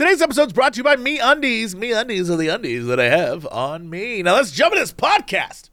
[0.00, 1.74] Today's episode is brought to you by MeUndies.
[1.74, 4.22] Me Undies are the undies that I have on me.
[4.22, 5.68] Now let's jump into this podcast.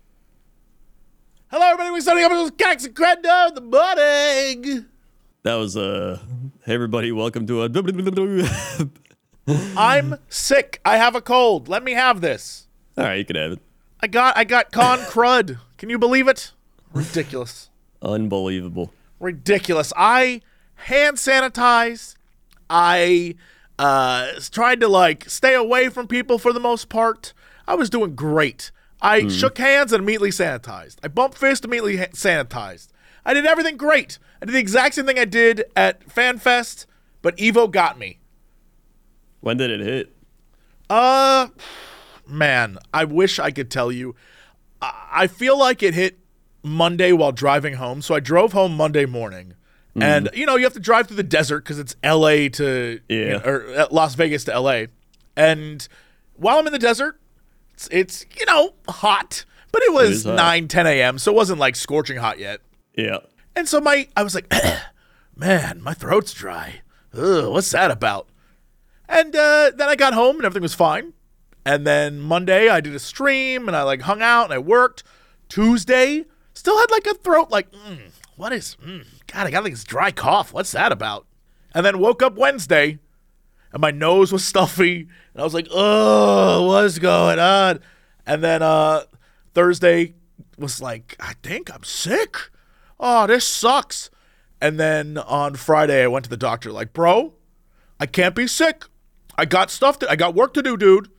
[1.49, 1.91] Hello, everybody.
[1.91, 4.85] We're starting up with Cox and Crendor the morning.
[5.43, 6.19] That was uh
[6.65, 8.89] hey everybody, welcome to a
[9.77, 10.81] I'm sick.
[10.83, 11.69] I have a cold.
[11.69, 12.67] Let me have this.
[12.97, 13.59] Alright, you can have it.
[14.01, 15.57] I got I got con crud.
[15.77, 16.51] Can you believe it?
[16.91, 17.69] Ridiculous.
[18.01, 18.91] Unbelievable.
[19.21, 19.93] Ridiculous.
[19.95, 20.41] I
[20.75, 22.15] hand sanitized.
[22.69, 23.35] I
[23.79, 27.33] uh tried to like stay away from people for the most part.
[27.67, 28.71] I was doing great.
[29.01, 30.97] I shook hands and immediately sanitized.
[31.03, 32.87] I bumped fist immediately ha- sanitized.
[33.25, 34.17] I did everything great.
[34.41, 36.85] I did the exact same thing I did at FanFest,
[37.21, 38.19] but Evo got me.
[39.41, 40.15] When did it hit?
[40.89, 41.49] Uh,
[42.25, 44.15] man, I wish I could tell you.
[44.81, 46.19] I I feel like it hit
[46.63, 48.01] Monday while driving home.
[48.01, 49.53] So I drove home Monday morning,
[49.99, 52.49] and you know you have to drive through the desert because it's L.A.
[52.49, 53.37] to you Yeah.
[53.37, 54.87] know, or uh, Las Vegas to L.A.
[55.35, 55.87] And
[56.35, 57.19] while I'm in the desert,
[57.73, 60.35] it's, it's you know hot, but it was hot.
[60.35, 61.17] 9, 10 a.m.
[61.19, 62.61] So it wasn't like scorching hot yet.
[62.95, 63.17] Yeah.
[63.55, 64.51] And so my I was like,
[65.35, 66.81] man, my throat's dry.
[67.13, 68.27] Ugh, what's that about?
[69.09, 71.13] And uh, then I got home and everything was fine.
[71.65, 75.03] And then Monday I did a stream and I like hung out and I worked.
[75.49, 77.99] Tuesday still had like a throat like, mm,
[78.35, 78.75] what is?
[78.85, 80.53] Mm, God, I got like this dry cough.
[80.53, 81.25] What's that about?
[81.73, 82.99] And then woke up Wednesday
[83.71, 85.01] and my nose was stuffy
[85.33, 87.79] and I was like, oh, what's going on?
[88.25, 89.03] And then uh,
[89.53, 90.15] Thursday
[90.57, 92.37] was like, I think I'm sick.
[92.99, 94.09] Oh, this sucks.
[94.59, 97.33] And then on Friday, I went to the doctor, like, bro,
[97.99, 98.85] I can't be sick.
[99.37, 101.09] I got stuff to, I got work to do, dude.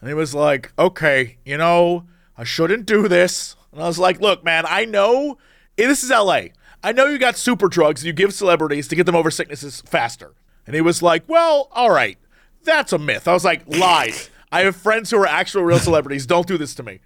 [0.00, 3.56] And he was like, okay, you know, I shouldn't do this.
[3.72, 5.38] And I was like, look, man, I know
[5.76, 6.48] this is LA.
[6.86, 10.34] I know you got super drugs you give celebrities to get them over sicknesses faster.
[10.68, 12.16] And he was like, well, all right,
[12.62, 13.26] that's a myth.
[13.26, 14.30] I was like, lies.
[14.52, 16.26] I have friends who are actual real celebrities.
[16.28, 17.00] Don't do this to me.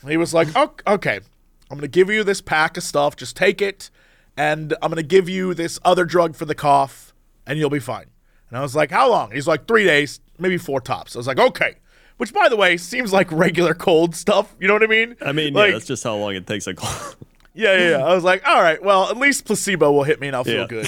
[0.00, 0.48] And he was like,
[0.86, 1.16] okay,
[1.70, 3.14] I'm going to give you this pack of stuff.
[3.14, 3.90] Just take it.
[4.38, 7.12] And I'm going to give you this other drug for the cough,
[7.46, 8.06] and you'll be fine.
[8.48, 9.32] And I was like, how long?
[9.32, 11.14] He's like, three days, maybe four tops.
[11.14, 11.74] I was like, okay.
[12.16, 14.56] Which, by the way, seems like regular cold stuff.
[14.58, 15.14] You know what I mean?
[15.20, 17.16] I mean, like, yeah, that's just how long it takes a call.
[17.56, 18.04] Yeah, yeah, yeah.
[18.04, 20.66] I was like, all right, well, at least placebo will hit me and I'll feel
[20.66, 20.86] good.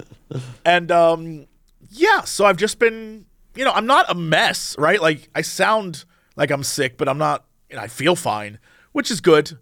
[0.64, 1.46] and um,
[1.90, 5.00] yeah, so I've just been, you know, I'm not a mess, right?
[5.00, 6.04] Like I sound
[6.36, 7.44] like I'm sick, but I'm not.
[7.70, 8.58] You know, I feel fine,
[8.92, 9.58] which is good.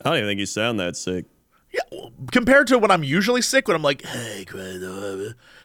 [0.00, 1.26] I don't even think you sound that sick.
[1.72, 4.46] Yeah, well, compared to when I'm usually sick, when I'm like, hey,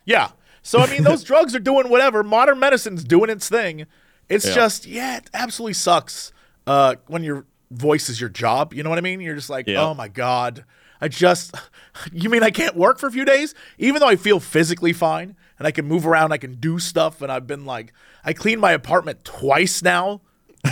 [0.05, 0.31] yeah.
[0.63, 2.23] So I mean, those drugs are doing whatever.
[2.23, 3.85] Modern medicine's doing its thing.
[4.29, 4.53] It's Yeah.
[4.55, 6.31] just, yeah, it absolutely sucks
[6.65, 8.73] uh, when your voice is your job.
[8.73, 9.19] You know what I mean?
[9.21, 9.81] You're just like, Yeah.
[9.81, 10.65] oh my god,
[11.01, 11.55] I just,
[12.11, 15.35] you mean I can't work for a few days, even though I feel physically fine
[15.59, 17.93] and I can move around, I can do stuff, and I've been like,
[18.25, 20.21] I cleaned my apartment twice now.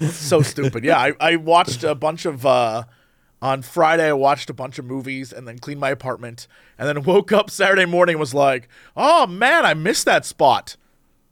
[0.00, 0.84] so stupid.
[0.84, 2.84] Yeah, I, I watched a bunch of uh
[3.42, 6.46] on Friday I watched a bunch of movies and then cleaned my apartment
[6.78, 10.76] and then woke up Saturday morning and was like, "Oh man, I missed that spot."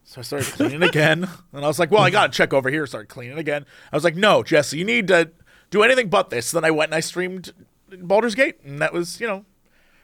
[0.09, 2.87] So I started cleaning again, and I was like, "Well, I gotta check over here."
[2.87, 3.67] Started cleaning again.
[3.93, 5.31] I was like, "No, Jesse, you need to
[5.69, 7.53] do anything but this." Then I went and I streamed
[7.91, 9.45] Baldur's Gate, and that was, you know,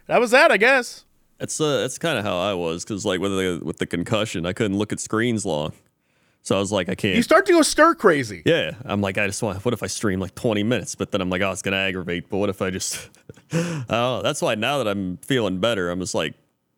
[0.06, 1.06] that was that, I guess.
[1.38, 4.44] That's uh, that's kind of how I was, because like with the with the concussion,
[4.44, 5.72] I couldn't look at screens long,
[6.42, 7.16] so I was like, I can't.
[7.16, 8.42] You start to go stir crazy.
[8.44, 9.64] Yeah, I'm like, I just want.
[9.64, 10.94] What if I stream like 20 minutes?
[10.94, 12.28] But then I'm like, oh, it's gonna aggravate.
[12.28, 13.08] But what if I just?
[13.54, 14.20] oh.
[14.22, 16.34] That's why now that I'm feeling better, I'm just like,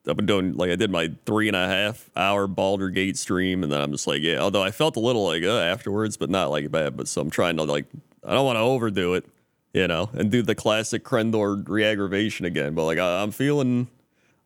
[0.09, 3.63] I've been doing like I did my three and a half hour Baldur Gate stream,
[3.63, 4.39] and then I'm just like, yeah.
[4.39, 6.97] Although I felt a little like uh, afterwards, but not like bad.
[6.97, 7.87] But so I'm trying to like,
[8.25, 9.27] I don't want to overdo it,
[9.73, 12.75] you know, and do the classic Crendor re-aggravation again.
[12.75, 13.89] But like, I, I'm feeling,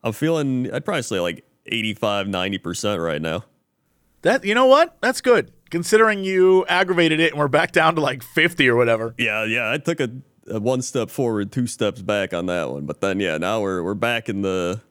[0.03, 0.71] I'm feeling.
[0.73, 3.45] I'd probably say like 85, 90 percent right now.
[4.23, 4.97] That you know what?
[5.01, 5.51] That's good.
[5.69, 9.15] Considering you aggravated it and we're back down to like 50 or whatever.
[9.17, 9.71] Yeah, yeah.
[9.71, 10.09] I took a,
[10.47, 12.85] a one step forward, two steps back on that one.
[12.85, 14.81] But then, yeah, now we're we're back in the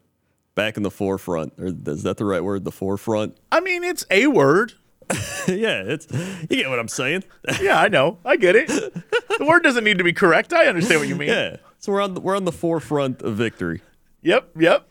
[0.60, 1.54] back in the forefront.
[1.58, 2.64] Or is that the right word?
[2.64, 3.34] The forefront?
[3.50, 4.74] I mean, it's a word.
[5.48, 6.06] yeah, it's
[6.50, 7.24] you get what I'm saying.
[7.62, 8.18] Yeah, I know.
[8.26, 8.68] I get it.
[8.68, 10.52] the word doesn't need to be correct.
[10.52, 11.28] I understand what you mean.
[11.30, 11.56] yeah.
[11.78, 13.80] So we're on the, we're on the forefront of victory.
[14.22, 14.86] Yep, yep.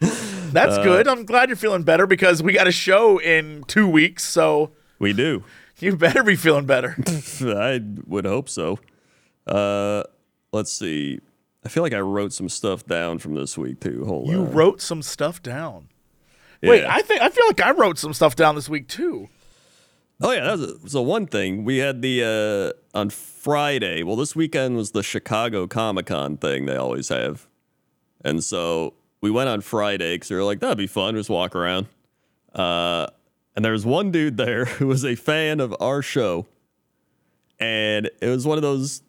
[0.00, 1.06] That's good.
[1.08, 5.12] I'm glad you're feeling better because we got a show in two weeks, so We
[5.12, 5.44] do.
[5.78, 6.96] you better be feeling better.
[7.40, 8.78] I would hope so.
[9.46, 10.02] Uh,
[10.52, 11.20] let's see.
[11.66, 14.04] I feel like I wrote some stuff down from this week too.
[14.04, 14.52] Hold You on.
[14.52, 15.88] wrote some stuff down.
[16.62, 19.28] Wait, I think I feel like I wrote some stuff down this week too.
[20.20, 21.64] Oh yeah, that was a, so one thing.
[21.64, 24.02] We had the uh on Friday.
[24.04, 27.46] Well, this weekend was the Chicago Comic Con thing they always have,
[28.24, 31.56] and so we went on Friday because we were like, that'd be fun, just walk
[31.56, 31.86] around.
[32.54, 33.08] Uh,
[33.56, 36.46] and there was one dude there who was a fan of our show.
[37.58, 39.02] And it was one of those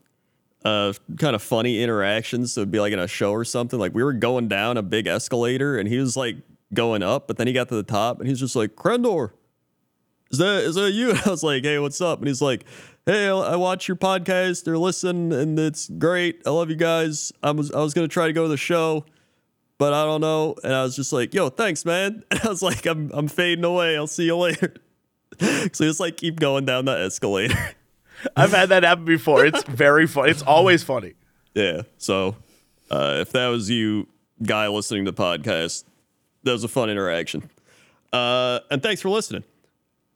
[0.66, 2.54] uh, kind of funny interactions.
[2.54, 3.80] So it'd be like in a show or something.
[3.80, 6.38] Like we were going down a big escalator and he was like
[6.74, 9.32] going up, but then he got to the top and he's just like, Crendor,
[10.32, 11.10] is that is that you?
[11.12, 12.20] And I was like, hey, what's up?
[12.20, 12.66] And he's like,
[13.06, 16.42] hey, I watch your podcast or listen, and it's great.
[16.46, 17.32] I love you guys.
[17.42, 19.06] I was I was gonna try to go to the show,
[19.78, 20.56] but I don't know.
[20.64, 22.24] And I was just like, yo, thanks, man.
[22.32, 23.96] And I was like, I'm I'm fading away.
[23.96, 24.74] I'll see you later.
[25.40, 27.58] so just like keep going down that escalator.
[28.36, 29.46] I've had that happen before.
[29.46, 30.30] It's very fun.
[30.30, 31.14] It's always funny.
[31.54, 31.84] yeah.
[31.98, 32.36] So
[32.90, 34.08] uh, if that was you,
[34.44, 35.84] guy listening to the podcast,
[36.44, 37.50] that was a fun interaction.
[38.14, 39.44] Uh, and thanks for listening.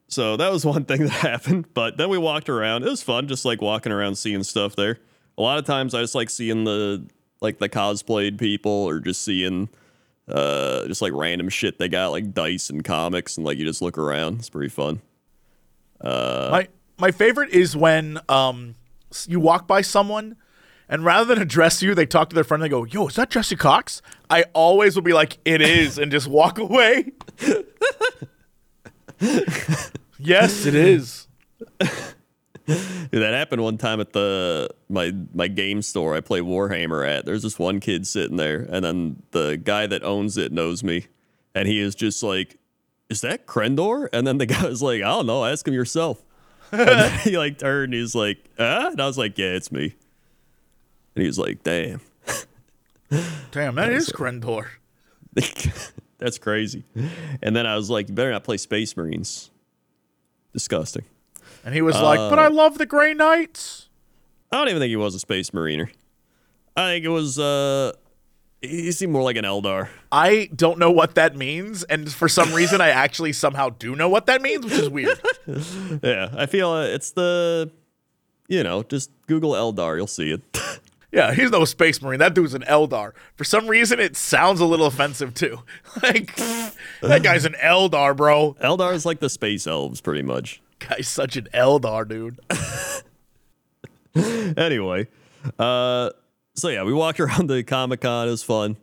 [0.08, 1.74] So that was one thing that happened.
[1.74, 2.84] But then we walked around.
[2.84, 5.00] It was fun, just like walking around seeing stuff there.
[5.38, 7.08] A lot of times I just like seeing the
[7.40, 9.70] like the cosplayed people or just seeing
[10.28, 13.82] uh just like random shit they got like dice and comics and like you just
[13.82, 14.40] look around.
[14.40, 15.02] It's pretty fun.
[16.04, 16.68] my
[17.00, 18.76] my favorite is when um
[19.28, 20.36] you walk by someone
[20.90, 22.62] and rather than address you, they talk to their friend.
[22.64, 25.98] and They go, "Yo, is that Jesse Cox?" I always will be like, "It is,"
[25.98, 27.12] and just walk away.
[30.20, 31.28] yes, it is.
[31.80, 31.98] Dude,
[33.12, 37.26] that happened one time at the my my game store I play Warhammer at.
[37.26, 41.08] There's this one kid sitting there, and then the guy that owns it knows me,
[41.56, 42.58] and he is just like,
[43.10, 45.46] "Is that Crendor?" And then the guy was like, "I don't know.
[45.46, 46.24] Ask him yourself."
[46.72, 49.96] And he like turned, and he's like, "Ah," and I was like, "Yeah, it's me."
[51.16, 52.02] And he was like, "Damn,
[53.52, 54.68] Damn, that is Crendor.
[56.18, 56.84] that's crazy."
[57.42, 59.52] And then I was like, "You better not play Space Marines."
[60.54, 61.06] Disgusting.
[61.64, 63.90] And he was like, "But I love the Grey Knights."
[64.52, 65.90] I don't even think he was a Space Mariner.
[66.76, 67.38] I think it was.
[67.40, 67.94] uh
[68.62, 69.90] He seemed more like an Eldar.
[70.12, 74.08] I don't know what that means, and for some reason, I actually somehow do know
[74.08, 75.20] what that means, which is weird.
[76.04, 77.72] Yeah, I feel uh, it's the,
[78.48, 80.42] you know, just Google Eldar, you'll see it.
[81.14, 82.20] Yeah, he's no space marine.
[82.20, 83.12] That dude's an Eldar.
[83.36, 85.60] For some reason, it sounds a little offensive too.
[86.02, 86.34] Like
[87.02, 88.54] that guy's an Eldar, bro.
[88.64, 90.62] Eldar is like the space elves, pretty much.
[90.80, 92.40] Guy's such an Eldar, dude.
[94.58, 95.08] Anyway,
[95.60, 96.12] uh,
[96.56, 98.28] so yeah, we walked around the Comic Con.
[98.28, 98.78] It was fun,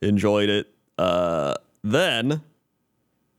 [0.00, 0.68] enjoyed it.
[0.98, 2.42] Uh, then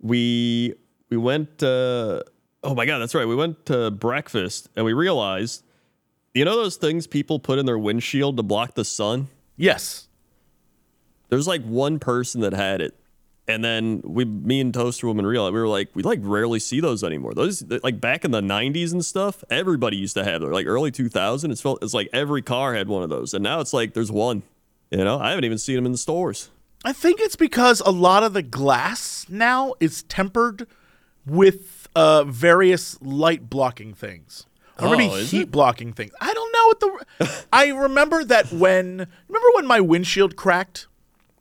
[0.01, 0.73] we
[1.09, 1.61] we went.
[1.63, 2.21] Uh,
[2.63, 3.27] oh my god, that's right.
[3.27, 5.63] We went to breakfast, and we realized,
[6.33, 9.27] you know, those things people put in their windshield to block the sun.
[9.55, 10.07] Yes.
[11.29, 12.95] there's like one person that had it
[13.47, 16.79] and then we me and toaster woman realized we were like we like rarely see
[16.79, 20.51] those anymore those like back in the 90s and stuff everybody used to have them
[20.51, 23.59] like early 2000 it's felt it's like every car had one of those and now
[23.59, 24.43] it's like there's one
[24.91, 26.49] you know i haven't even seen them in the stores
[26.85, 30.67] I think it's because a lot of the glass now is tempered
[31.25, 34.45] with uh, various light blocking things.
[34.77, 35.51] Or maybe Oh, is heat it?
[35.51, 36.11] blocking things.
[36.19, 36.79] I don't know what
[37.19, 37.45] the.
[37.53, 39.07] I remember that when.
[39.29, 40.87] Remember when my windshield cracked?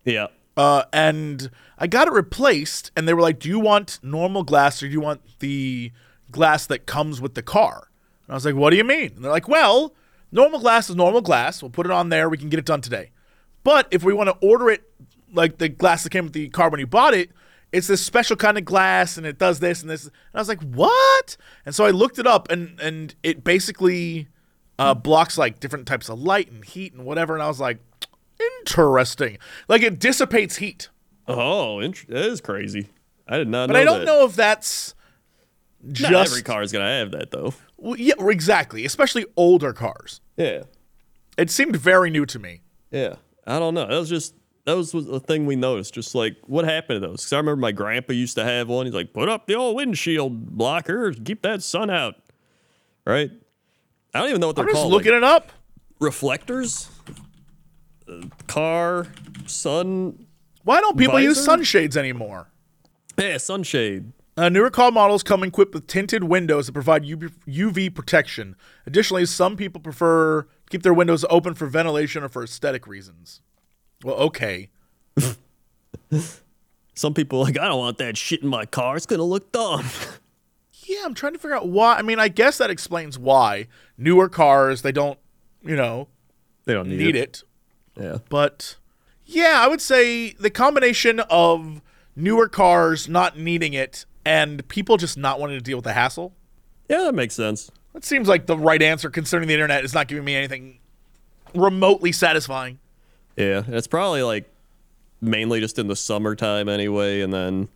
[0.04, 4.42] yeah uh, and I got it replaced, and they were like, "Do you want normal
[4.42, 5.92] glass or do you want the
[6.30, 7.88] glass that comes with the car?"
[8.26, 9.94] And I was like, "What do you mean?" And they're like, "Well,
[10.30, 11.62] normal glass is normal glass.
[11.62, 12.28] We'll put it on there.
[12.28, 13.10] We can get it done today.
[13.64, 14.82] But if we want to order it
[15.32, 17.30] like the glass that came with the car when you bought it."
[17.72, 20.04] It's this special kind of glass, and it does this and this.
[20.04, 24.28] And I was like, "What?" And so I looked it up, and and it basically
[24.78, 27.34] uh, blocks like different types of light and heat and whatever.
[27.34, 27.78] And I was like,
[28.60, 29.38] interesting.
[29.68, 30.88] Like it dissipates heat.
[31.28, 32.88] oh int- that is crazy
[33.28, 33.74] i did not know.
[33.74, 34.06] But I don't that.
[34.06, 34.94] know if that's
[35.82, 38.84] Not just every car is gonna have that though Well, yeah, exactly.
[38.84, 40.20] Especially older cars.
[40.36, 40.62] yeah
[41.38, 42.62] It seemed very new to me.
[42.90, 43.14] Yeah,
[43.46, 43.86] I don't know.
[43.86, 44.34] That was just
[44.64, 45.94] that was a thing we noticed.
[45.94, 47.22] Just like what happened to those?
[47.22, 48.86] Because I remember my grandpa used to have one.
[48.86, 52.14] He's like, put up the old windshield blocker, keep that sun out.
[53.06, 53.30] Right?
[54.14, 54.92] I don't even know what they're I'm just called.
[54.92, 55.52] looking like, it up.
[56.00, 56.88] reflectors,
[58.46, 59.06] car,
[59.46, 60.26] sun.
[60.64, 62.48] Why don't people use sunshades anymore?
[63.18, 64.12] Yeah, sunshade.
[64.36, 68.56] Uh, newer car models come equipped with tinted windows that provide UV, protection.
[68.86, 73.42] Additionally, some people prefer keep their windows open for ventilation or for aesthetic reasons.
[74.02, 74.70] Well, okay.
[76.94, 78.96] Some people are like, I don't want that shit in my car.
[78.96, 79.84] It's gonna look dumb.
[80.84, 81.94] Yeah, I'm trying to figure out why.
[81.94, 85.18] I mean, I guess that explains why newer cars they don't,
[85.62, 86.08] you know,
[86.64, 87.44] they don't need, need it.
[87.98, 88.18] Yeah.
[88.28, 88.76] But
[89.24, 91.80] yeah, I would say the combination of
[92.16, 96.32] newer cars not needing it and people just not wanting to deal with the hassle.
[96.88, 97.70] Yeah, that makes sense.
[97.92, 100.78] That seems like the right answer concerning the internet is not giving me anything
[101.54, 102.78] remotely satisfying.
[103.36, 104.50] Yeah, it's probably like
[105.20, 107.68] mainly just in the summertime anyway, and then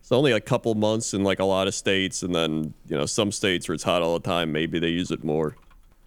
[0.00, 3.06] it's only a couple months in like a lot of states, and then you know
[3.06, 5.56] some states where it's hot all the time, maybe they use it more.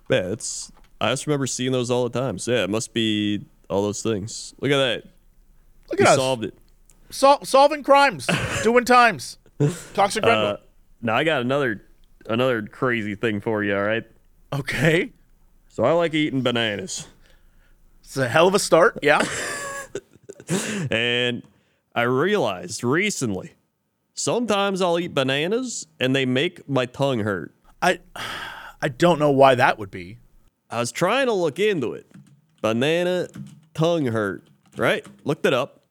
[0.10, 2.40] Yeah, it's I just remember seeing those all the time.
[2.40, 4.54] So yeah, it must be all those things.
[4.62, 5.04] Look at that.
[5.92, 6.54] Look We at us solved it.
[7.10, 8.28] Sol- solving crimes,
[8.64, 9.38] doing times.
[9.94, 10.58] Toxic Uh, Grenville.
[11.02, 11.84] now I got another
[12.28, 13.76] another crazy thing for you.
[13.76, 14.04] All right.
[14.54, 15.12] okay,
[15.70, 17.08] So I like eating bananas,
[18.02, 18.98] it's a hell of a start.
[19.02, 19.22] Yeah.
[20.92, 21.44] and
[21.96, 23.54] I realized recently
[24.14, 27.54] sometimes I'll eat bananas and they make my tongue hurt.
[27.82, 28.00] I
[28.82, 30.18] I don't know why that would be.
[30.70, 32.10] I was trying to look into it.
[32.62, 33.28] Banana
[33.74, 35.06] tongue hurt, right?
[35.24, 35.84] Looked it up.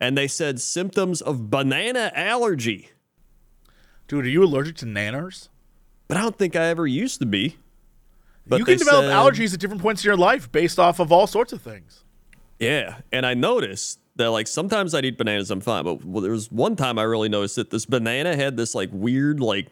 [0.00, 2.90] And they said symptoms of banana allergy.
[4.08, 5.48] Dude, are you allergic to nanners?
[6.08, 7.56] But I don't think I ever used to be.
[8.46, 11.10] But you can develop said- allergies at different points in your life based off of
[11.12, 12.04] all sorts of things.
[12.58, 12.98] Yeah.
[13.12, 15.84] And I noticed that like sometimes I'd eat bananas, I'm fine.
[15.84, 18.90] But well, there was one time I really noticed that this banana had this like
[18.92, 19.68] weird, like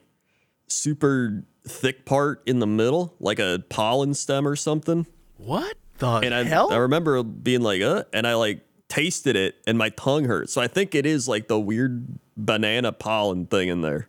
[0.74, 5.06] super thick part in the middle, like a pollen stem or something.
[5.36, 6.72] What the And I, hell?
[6.72, 10.50] I remember being like, uh, and I like tasted it and my tongue hurt.
[10.50, 14.08] So I think it is like the weird banana pollen thing in there.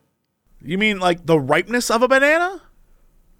[0.62, 2.62] you mean like the ripeness of a banana?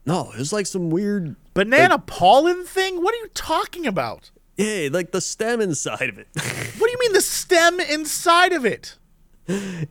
[0.06, 3.02] No, it was like some weird, Banana pollen thing?
[3.02, 4.30] What are you talking about?
[4.58, 6.28] yeah, like the stem inside of it.
[6.78, 8.98] What do you mean the stem inside of it?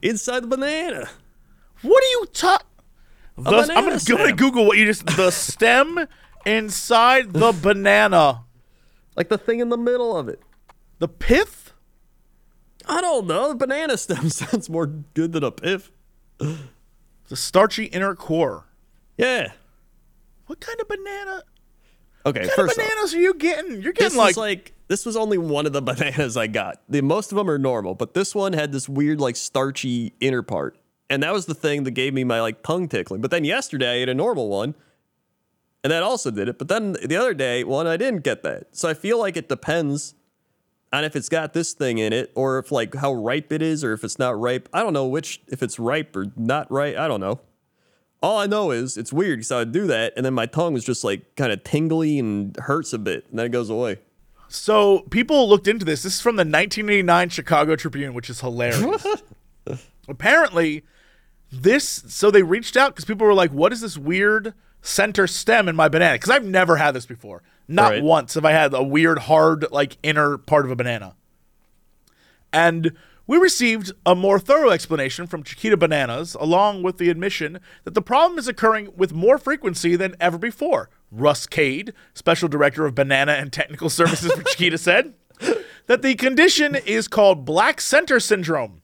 [0.03, 1.09] inside the banana.
[1.83, 2.67] What are you talking?
[3.37, 4.33] I'm gonna.
[4.33, 6.07] Google what you just the stem
[6.47, 8.45] inside the banana.
[9.17, 10.41] Like the thing in the middle of it.
[10.99, 11.73] The pith?
[12.87, 13.49] I don't know.
[13.49, 15.91] The banana stem sounds more good than a pith.
[16.39, 18.67] The starchy inner core.
[19.17, 19.53] Yeah.
[20.47, 21.43] What kind of banana?
[22.27, 23.83] Okay, What kind first of off, bananas are you getting?
[23.83, 26.83] You're getting like, like this was only one of the bananas I got.
[26.89, 30.43] The most of them are normal, but this one had this weird like starchy inner
[30.43, 30.77] part.
[31.11, 33.21] And that was the thing that gave me my like tongue tickling.
[33.21, 34.75] But then yesterday I ate a normal one.
[35.83, 36.59] And that also did it.
[36.59, 38.69] But then the other day, one I didn't get that.
[38.75, 40.15] So I feel like it depends
[40.95, 43.85] on if it's got this thing in it or if like how ripe it is
[43.85, 44.69] or if it's not ripe.
[44.73, 46.97] I don't know which if it's ripe or not ripe.
[46.97, 47.41] I don't know.
[48.23, 50.73] All I know is it's weird because I would do that and then my tongue
[50.73, 53.99] was just like kind of tingly and hurts a bit and then it goes away.
[54.49, 56.03] so people looked into this.
[56.03, 59.07] This is from the 1989 Chicago Tribune, which is hilarious.
[60.09, 60.85] Apparently,
[61.63, 65.69] this so they reached out because people were like, "What is this weird center stem
[65.69, 67.43] in my banana?" Because I've never had this before.
[67.67, 68.03] Not Right.
[68.03, 71.15] once have I had a weird, hard, like inner part of a banana.
[72.53, 72.93] And
[73.27, 78.03] we received a more thorough explanation from Chiquita Bananas, along with the admission that the
[78.03, 80.91] problem is occurring with more frequency than ever before.
[81.11, 85.15] Russ Cade, Special Director of Banana and Technical Services for Chiquita, said
[85.87, 88.83] that the condition is called Black Center Syndrome.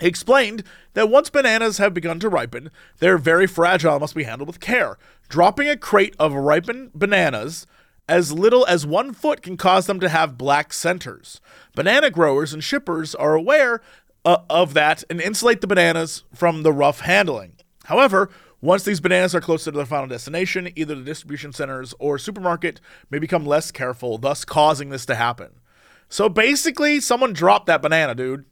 [0.00, 0.64] He explained
[0.94, 4.58] that once bananas have begun to ripen, they're very fragile and must be handled with
[4.58, 4.96] care.
[5.28, 7.66] Dropping a crate of ripened bananas
[8.08, 11.40] as little as one foot can cause them to have black centers.
[11.76, 13.80] Banana growers and shippers are aware
[14.24, 17.52] uh, of that and insulate the bananas from the rough handling.
[17.84, 18.30] However,
[18.60, 22.80] once these bananas are closer to their final destination, either the distribution centers or supermarket
[23.10, 25.60] may become less careful, thus causing this to happen.
[26.08, 28.44] So basically, someone dropped that banana, dude.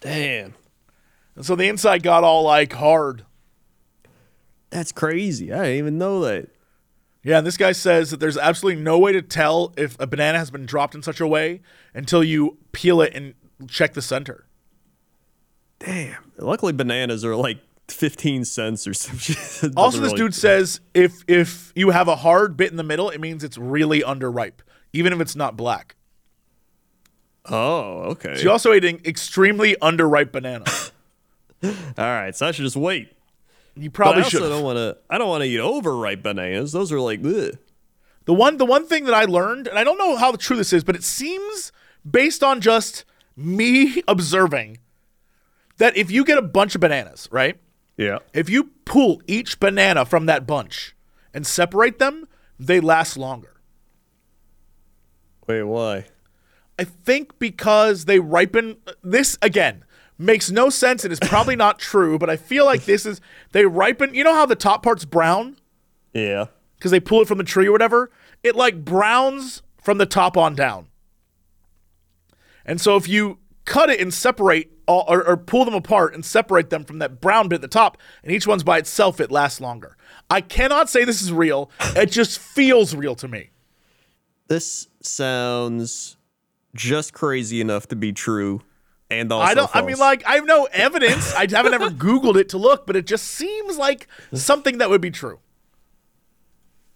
[0.00, 0.54] Damn.
[1.34, 3.24] And so the inside got all like hard.
[4.70, 5.52] That's crazy.
[5.52, 6.48] I didn't even know that.
[7.24, 10.38] Yeah, and this guy says that there's absolutely no way to tell if a banana
[10.38, 11.60] has been dropped in such a way
[11.94, 13.34] until you peel it and
[13.68, 14.46] check the center.
[15.78, 16.32] Damn.
[16.38, 19.72] Luckily, bananas are like 15 cents or some shit.
[19.76, 23.10] Also, this really- dude says if if you have a hard bit in the middle,
[23.10, 24.60] it means it's really underripe,
[24.92, 25.96] even if it's not black.
[27.50, 28.40] Oh, okay.
[28.42, 30.64] You also ate an extremely underripe banana.
[31.64, 33.12] All right, so I should just wait.
[33.74, 34.48] You probably also should.
[34.48, 34.96] don't want to.
[35.08, 36.72] I don't want to eat overripe bananas.
[36.72, 37.58] Those are like, ugh.
[38.24, 40.72] The one the one thing that I learned, and I don't know how true this
[40.72, 41.72] is, but it seems
[42.08, 43.04] based on just
[43.36, 44.78] me observing
[45.78, 47.58] that if you get a bunch of bananas, right?
[47.96, 48.18] Yeah.
[48.32, 50.94] If you pull each banana from that bunch
[51.32, 52.28] and separate them,
[52.58, 53.54] they last longer.
[55.46, 56.04] Wait, why?
[56.78, 58.76] I think because they ripen.
[59.02, 59.84] This again
[60.16, 63.20] makes no sense and is probably not true, but I feel like this is
[63.52, 64.14] they ripen.
[64.14, 65.56] You know how the top part's brown
[66.12, 66.46] Yeah.
[66.76, 68.10] because they pull it from the tree or whatever.
[68.42, 70.88] It like browns from the top on down.
[72.64, 76.24] And so if you cut it and separate all, or, or pull them apart and
[76.24, 79.30] separate them from that brown bit at the top, and each one's by itself, it
[79.30, 79.96] lasts longer.
[80.30, 81.70] I cannot say this is real.
[81.96, 83.50] It just feels real to me.
[84.48, 86.16] This sounds
[86.78, 88.62] just crazy enough to be true,
[89.10, 89.70] and also I don't.
[89.76, 91.34] I mean, like I have no evidence.
[91.34, 95.00] I haven't ever Googled it to look, but it just seems like something that would
[95.00, 95.40] be true.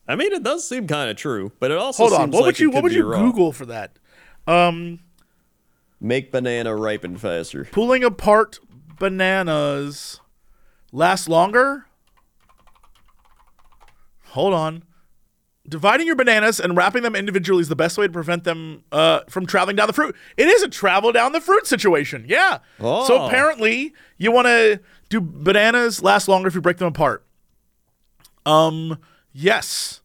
[0.08, 2.30] I mean, it does seem kind of true, but it also Hold on.
[2.30, 3.30] What like would you What would you wrong.
[3.30, 3.98] Google for that?
[4.46, 5.00] Um,
[6.00, 7.64] Make banana ripen faster.
[7.70, 8.58] pulling apart
[8.98, 10.20] bananas
[10.90, 11.86] last longer.
[14.30, 14.82] Hold on.
[15.68, 19.20] Dividing your bananas and wrapping them individually is the best way to prevent them uh,
[19.28, 20.16] from traveling down the fruit.
[20.36, 22.24] It is a travel down the fruit situation.
[22.26, 22.58] Yeah.
[22.80, 22.84] So
[23.18, 23.26] Oh.
[23.26, 27.24] apparently, you want to do bananas last longer if you break them apart.
[28.44, 28.98] Um,
[29.32, 30.00] yes.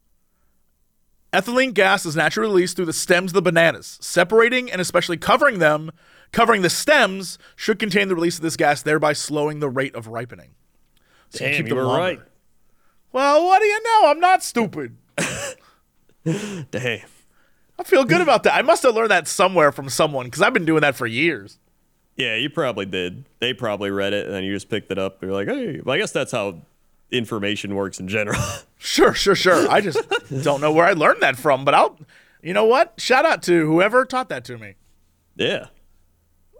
[1.32, 3.98] Ethylene gas is naturally released through the stems of the bananas.
[4.00, 5.90] Separating and especially covering them,
[6.32, 10.06] covering the stems, should contain the release of this gas, thereby slowing the rate of
[10.06, 10.50] ripening.
[11.30, 12.00] So Damn, keep you them were longer.
[12.00, 12.20] right.
[13.12, 14.02] Well, what do you know?
[14.10, 14.96] I'm not stupid.
[16.70, 17.00] Damn.
[17.78, 18.54] I feel good about that.
[18.54, 21.58] I must have learned that somewhere from someone because I've been doing that for years.
[22.16, 23.24] Yeah, you probably did.
[23.38, 25.22] They probably read it, and then you just picked it up.
[25.22, 25.80] You're like, hey.
[25.84, 26.62] Well, I guess that's how
[27.10, 28.40] information works in general.
[28.80, 29.68] Sure, sure, sure.
[29.68, 29.98] I just
[30.44, 31.98] don't know where I learned that from, but I'll,
[32.40, 32.94] you know what?
[32.96, 34.74] Shout out to whoever taught that to me.
[35.34, 35.66] yeah.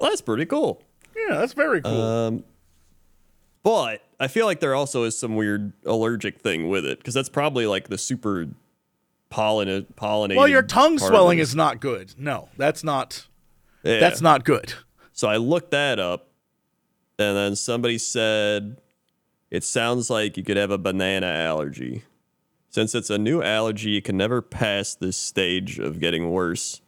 [0.00, 0.82] Well, that's pretty cool.
[1.16, 2.02] Yeah, that's very cool.
[2.02, 2.44] Um,
[3.62, 7.28] but I feel like there also is some weird allergic thing with it because that's
[7.28, 8.48] probably like the super
[9.30, 10.36] pollen pollinated.
[10.36, 12.14] well, your tongue swelling is not good.
[12.18, 13.26] No, that's not.
[13.82, 14.00] Yeah.
[14.00, 14.74] That's not good.
[15.12, 16.28] So I looked that up,
[17.18, 18.80] and then somebody said
[19.50, 22.04] it sounds like you could have a banana allergy.
[22.70, 26.82] Since it's a new allergy, it can never pass this stage of getting worse.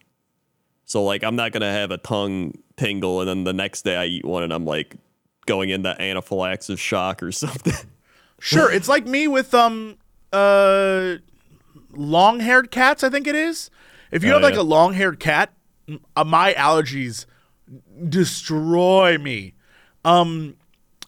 [0.85, 4.05] So, like, I'm not gonna have a tongue tingle, and then the next day I
[4.05, 4.95] eat one, and I'm like
[5.45, 7.73] going into anaphylaxis shock or something.
[8.39, 9.97] Sure, it's like me with um
[10.33, 11.15] uh
[11.93, 13.69] long-haired cats, I think it is.
[14.11, 14.61] If you Oh, have like yeah.
[14.61, 15.53] a long-haired cat,
[16.15, 17.25] uh, my allergies
[18.07, 19.53] destroy me.
[20.03, 20.55] Um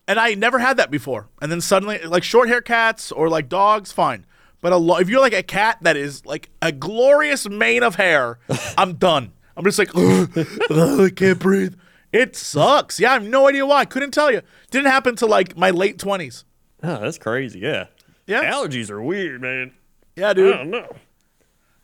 [0.08, 1.30] and I never had that before.
[1.42, 4.26] And then suddenly like short-hair cats or like dogs fine.
[4.62, 7.96] But a lo- if you're like a cat that is like a glorious mane of
[7.96, 8.40] hair,
[8.78, 9.32] I'm done.
[9.56, 11.76] I'm just like I can't breathe.
[12.14, 13.00] It sucks.
[13.00, 13.86] Yeah, I have no idea why.
[13.86, 14.42] Couldn't tell you.
[14.72, 16.44] Didn't happen to like my late 20s.
[16.84, 17.60] oh, that's crazy.
[17.60, 17.88] Yeah.
[18.28, 18.44] Yeah.
[18.54, 19.74] Allergies are weird, man.
[20.16, 20.54] Yeah, dude.
[20.54, 20.96] I don't know.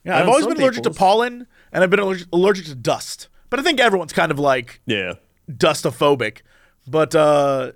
[0.05, 3.27] Yeah, I've always been allergic to pollen, and I've been allergic, allergic to dust.
[3.49, 5.13] But I think everyone's kind of like Yeah.
[5.51, 6.41] dustophobic.
[6.87, 7.71] But uh,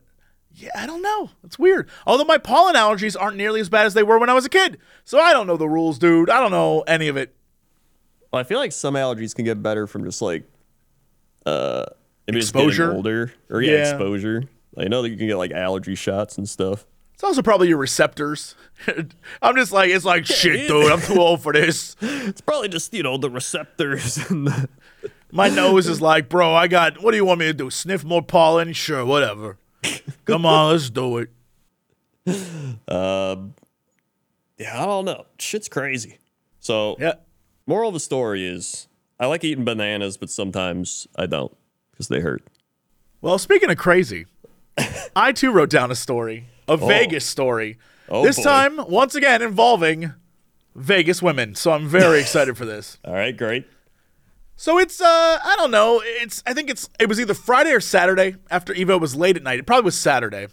[0.54, 1.32] yeah, I don't know.
[1.44, 1.90] It's weird.
[2.08, 4.50] Although my pollen allergies aren't nearly as bad as they were when I was a
[4.50, 6.30] kid, so I don't know the rules, dude.
[6.30, 7.36] I don't know any of it.
[8.32, 10.44] Well, I feel like some allergies can get better from just like
[11.46, 11.86] uh
[12.28, 12.92] maybe Exposure?
[12.94, 13.90] older or yeah, Yeah.
[13.90, 14.44] exposure.
[14.78, 16.86] I know that you can get like allergy shots and stuff.
[17.14, 18.56] It's also probably your receptors.
[19.42, 20.92] I'm just like, it's like shit, dude.
[20.92, 21.96] I'm too old for this.
[22.02, 24.18] It's probably just you know the receptors.
[24.30, 24.70] and the-
[25.32, 26.54] My nose is like, bro.
[26.54, 27.02] I got.
[27.04, 27.70] What do you want me to do?
[27.72, 28.74] Sniff more pollen?
[28.74, 29.58] Sure, whatever.
[30.26, 31.30] Come on, let's do it.
[32.88, 33.54] Um,
[34.58, 35.26] yeah, I don't know.
[35.40, 36.20] Shit's crazy.
[36.60, 37.14] So Yeah.
[37.66, 38.88] moral of the story is
[39.20, 41.56] I like eating bananas, but sometimes I don't
[41.94, 42.44] because they hurt.
[43.22, 44.26] Well, speaking of crazy,
[45.16, 47.78] I too wrote down a story, a Vegas story.
[48.10, 48.44] Oh, this boy.
[48.44, 50.14] time, once again, involving
[50.76, 51.56] Vegas women.
[51.56, 52.98] So I'm very excited for this.
[53.06, 53.66] All right, great.
[54.56, 55.06] So it's uh
[55.44, 59.00] I don't know, it's I think it's it was either Friday or Saturday after Evo
[59.00, 59.60] was late at night.
[59.60, 60.48] It probably was Saturday.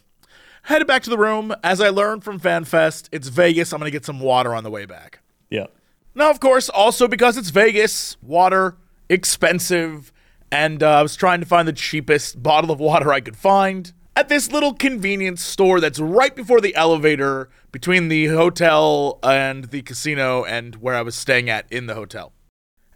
[0.64, 1.54] Headed back to the room.
[1.62, 3.72] As I learned from FanFest, it's Vegas.
[3.72, 5.20] I'm gonna get some water on the way back.
[5.50, 5.66] Yeah.
[6.14, 8.76] Now, of course, also because it's Vegas, water
[9.08, 10.12] expensive,
[10.52, 13.92] and uh, I was trying to find the cheapest bottle of water I could find
[14.16, 19.82] at this little convenience store that's right before the elevator between the hotel and the
[19.82, 22.32] casino and where I was staying at in the hotel.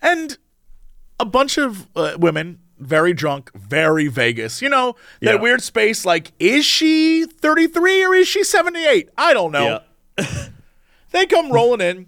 [0.02, 0.36] And
[1.20, 4.60] a bunch of uh, women, very drunk, very Vegas.
[4.60, 5.40] You know, that Yeah.
[5.40, 9.08] weird space like, is she 33 or is she 78?
[9.16, 9.80] I don't know.
[10.18, 10.26] Yeah.
[11.10, 12.06] They come rolling in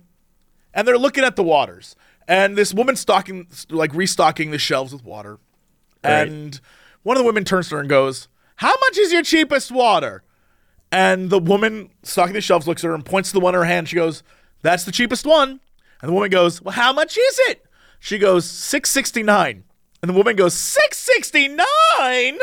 [0.75, 1.95] and they're looking at the waters.
[2.29, 5.39] And this woman stocking like restocking the shelves with water.
[6.05, 6.29] Right.
[6.29, 6.61] And
[7.03, 10.23] one of the women turns to her and goes, How much is your cheapest water?
[10.91, 13.61] And the woman stocking the shelves looks at her and points to the one in
[13.61, 13.89] her hand.
[13.89, 14.23] She goes,
[14.62, 15.61] That's the cheapest one.
[16.01, 17.65] And the woman goes, Well, how much is it?
[18.01, 19.65] She goes, Six sixty nine.
[20.03, 22.39] And the woman goes, Six sixty nine?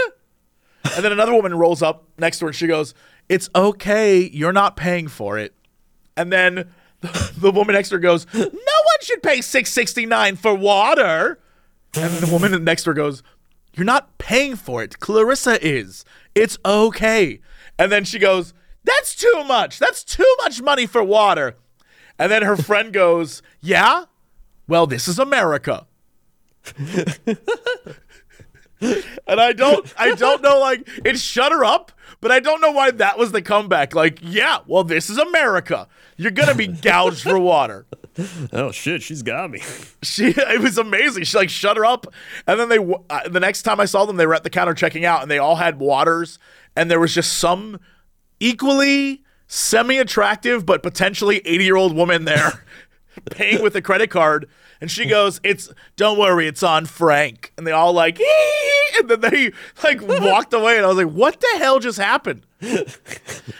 [0.96, 2.94] And then another woman rolls up next to her and she goes,
[3.30, 4.20] It's okay.
[4.20, 5.54] You're not paying for it.
[6.16, 6.72] And then
[7.38, 8.50] the, woman next to her goes, No one
[9.02, 11.40] should pay six sixty nine for water.
[11.96, 13.24] And the woman next to her goes,
[13.76, 15.00] You're not paying for it.
[15.00, 16.06] Clarissa is.
[16.34, 17.40] It's okay.
[17.78, 19.80] And then she goes, That's too much.
[19.80, 21.56] That's too much money for water.
[22.18, 24.06] And then her friend goes, Yeah?
[24.68, 25.86] Well, this is America.
[29.28, 32.72] and I don't I don't know like it shut her up, but I don't know
[32.72, 33.94] why that was the comeback.
[33.94, 35.88] Like, yeah, well, this is America.
[36.18, 37.86] You're gonna be gouged for water.
[38.54, 39.60] Oh shit, she's got me.
[40.04, 41.24] She it was amazing.
[41.24, 42.06] She like shut her up,
[42.46, 42.78] and then they
[43.10, 45.32] uh, the next time I saw them, they were at the counter checking out, and
[45.32, 46.38] they all had waters,
[46.76, 47.80] and there was just some
[48.40, 52.64] equally semi-attractive but potentially 80 year old woman there
[53.32, 54.48] paying with a credit card
[54.84, 58.98] and she goes it's don't worry it's on frank and they all like Ee!
[59.00, 59.52] and then they
[59.84, 62.46] like walked away and i was like what the hell just happened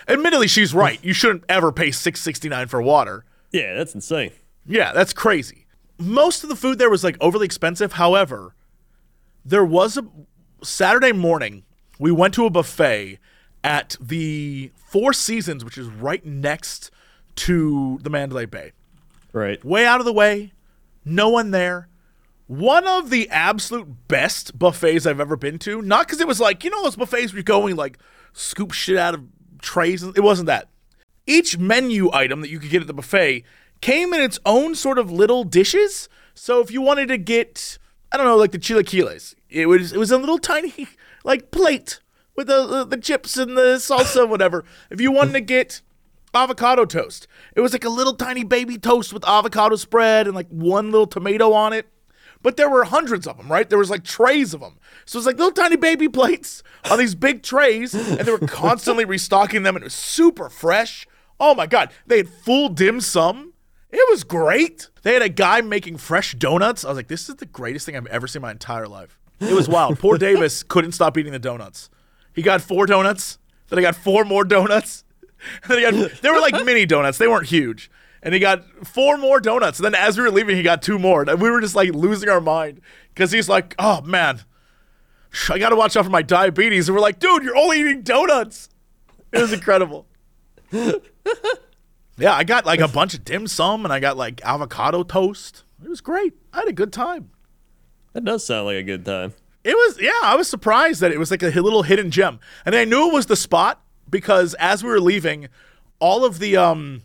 [0.08, 4.32] admittedly she's right you shouldn't ever pay 669 for water Yeah, that's insane.
[4.66, 5.66] yeah, that's crazy.
[6.00, 7.94] Most of the food there was like overly expensive.
[7.94, 8.56] However,
[9.46, 10.06] there was a
[10.64, 11.64] Saturday morning,
[12.00, 13.20] we went to a buffet
[13.64, 16.90] at the Four Seasons, which is right next
[17.36, 18.72] to the Mandalay Bay.
[19.34, 19.64] Right.
[19.64, 20.52] Way out of the way,
[21.06, 21.90] no one there.
[22.48, 25.82] One of the absolute best buffets I've ever been to.
[25.82, 27.98] Not because it was like, you know, those buffets where you're going like
[28.34, 29.24] scoop shit out of
[29.62, 30.04] trays.
[30.04, 30.70] It wasn't that.
[31.26, 33.44] Each menu item that you could get at the buffet
[33.82, 36.10] came in its own sort of little dishes.
[36.34, 37.78] So if you wanted to get,
[38.12, 40.88] I don't know, like the chilaquiles, it was it was a little tiny
[41.24, 42.00] like plate
[42.36, 44.66] with the the, chips and the salsa, whatever.
[44.90, 45.82] If you wanted to get
[46.34, 50.50] avocado toast, it was like a little tiny baby toast with avocado spread and like
[50.50, 51.88] one little tomato on it.
[52.42, 53.70] But there were hundreds of them, right?
[53.70, 54.78] There was like trays of them.
[55.06, 56.62] So it was like little tiny baby plates
[56.92, 61.08] on these big trays, and they were constantly restocking them, and it was super fresh.
[61.40, 63.54] Oh my god, they had full dim sum.
[63.92, 64.90] It was great.
[65.04, 66.84] They had a guy making fresh donuts.
[66.84, 69.20] I was like, this is the greatest thing I've ever seen in my entire life.
[69.40, 70.00] It was wild.
[70.00, 71.90] Poor Davis couldn't stop eating the donuts.
[72.34, 73.38] He got four donuts.
[73.70, 75.04] Then I got four more donuts.
[75.64, 77.18] And then he got, they were like mini donuts.
[77.18, 77.90] They weren't huge.
[78.22, 79.80] And he got four more donuts.
[79.80, 81.24] And then as we were leaving, he got two more.
[81.30, 82.82] And we were just like losing our mind
[83.14, 84.42] because he's like, oh man,
[85.50, 86.88] I got to watch out for my diabetes.
[86.88, 88.70] And we're like, dude, you're only eating donuts.
[89.32, 90.06] It was incredible.
[90.72, 95.64] yeah, I got like a bunch of dim sum and I got like avocado toast.
[95.84, 96.34] It was great.
[96.54, 97.32] I had a good time.
[98.14, 99.34] That does sound like a good time.
[99.64, 102.40] It was, yeah, I was surprised that it was like a little hidden gem.
[102.66, 103.83] And I knew it was the spot
[104.14, 105.50] because as we were leaving,
[106.00, 107.02] all of the, um,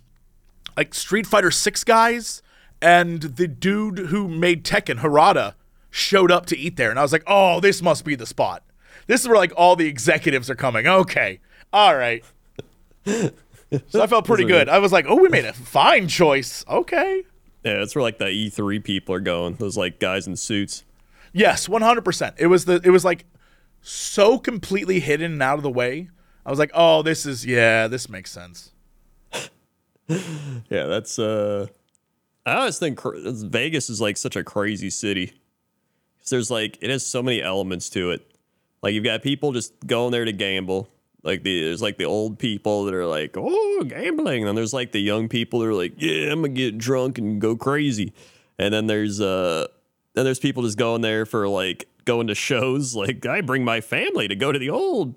[0.76, 2.42] like Street Fighter 6 guys
[2.80, 5.54] and the dude who made Tekken, Harada,
[5.90, 6.90] showed up to eat there.
[6.90, 8.62] And I was like, oh, this must be the spot.
[9.08, 10.86] This is where like all the executives are coming.
[10.86, 11.40] Okay.
[11.72, 12.24] All right.
[13.06, 14.68] So I felt pretty good.
[14.68, 16.64] I was like, oh, we made a fine choice.
[16.68, 17.22] Okay.
[17.64, 19.56] Yeah, that's where like the E3 people are going.
[19.56, 20.84] Those like guys in suits.
[21.32, 22.36] Yes, one hundred percent.
[22.38, 23.26] It was the it was like
[23.82, 26.08] so completely hidden and out of the way.
[26.48, 28.72] I was like, oh, this is yeah, this makes sense.
[30.70, 31.66] Yeah, that's uh
[32.46, 35.26] I always think Vegas is like such a crazy city.
[36.18, 38.26] 'Cause there's like it has so many elements to it.
[38.82, 40.88] Like you've got people just going there to gamble.
[41.22, 44.72] Like the there's like the old people that are like, "Oh, gambling." And then there's
[44.72, 48.14] like the young people that are like, "Yeah, I'm to get drunk and go crazy."
[48.58, 49.66] And then there's uh
[50.14, 52.94] then there's people just going there for like going to shows.
[52.96, 55.14] Like I bring my family to go to the old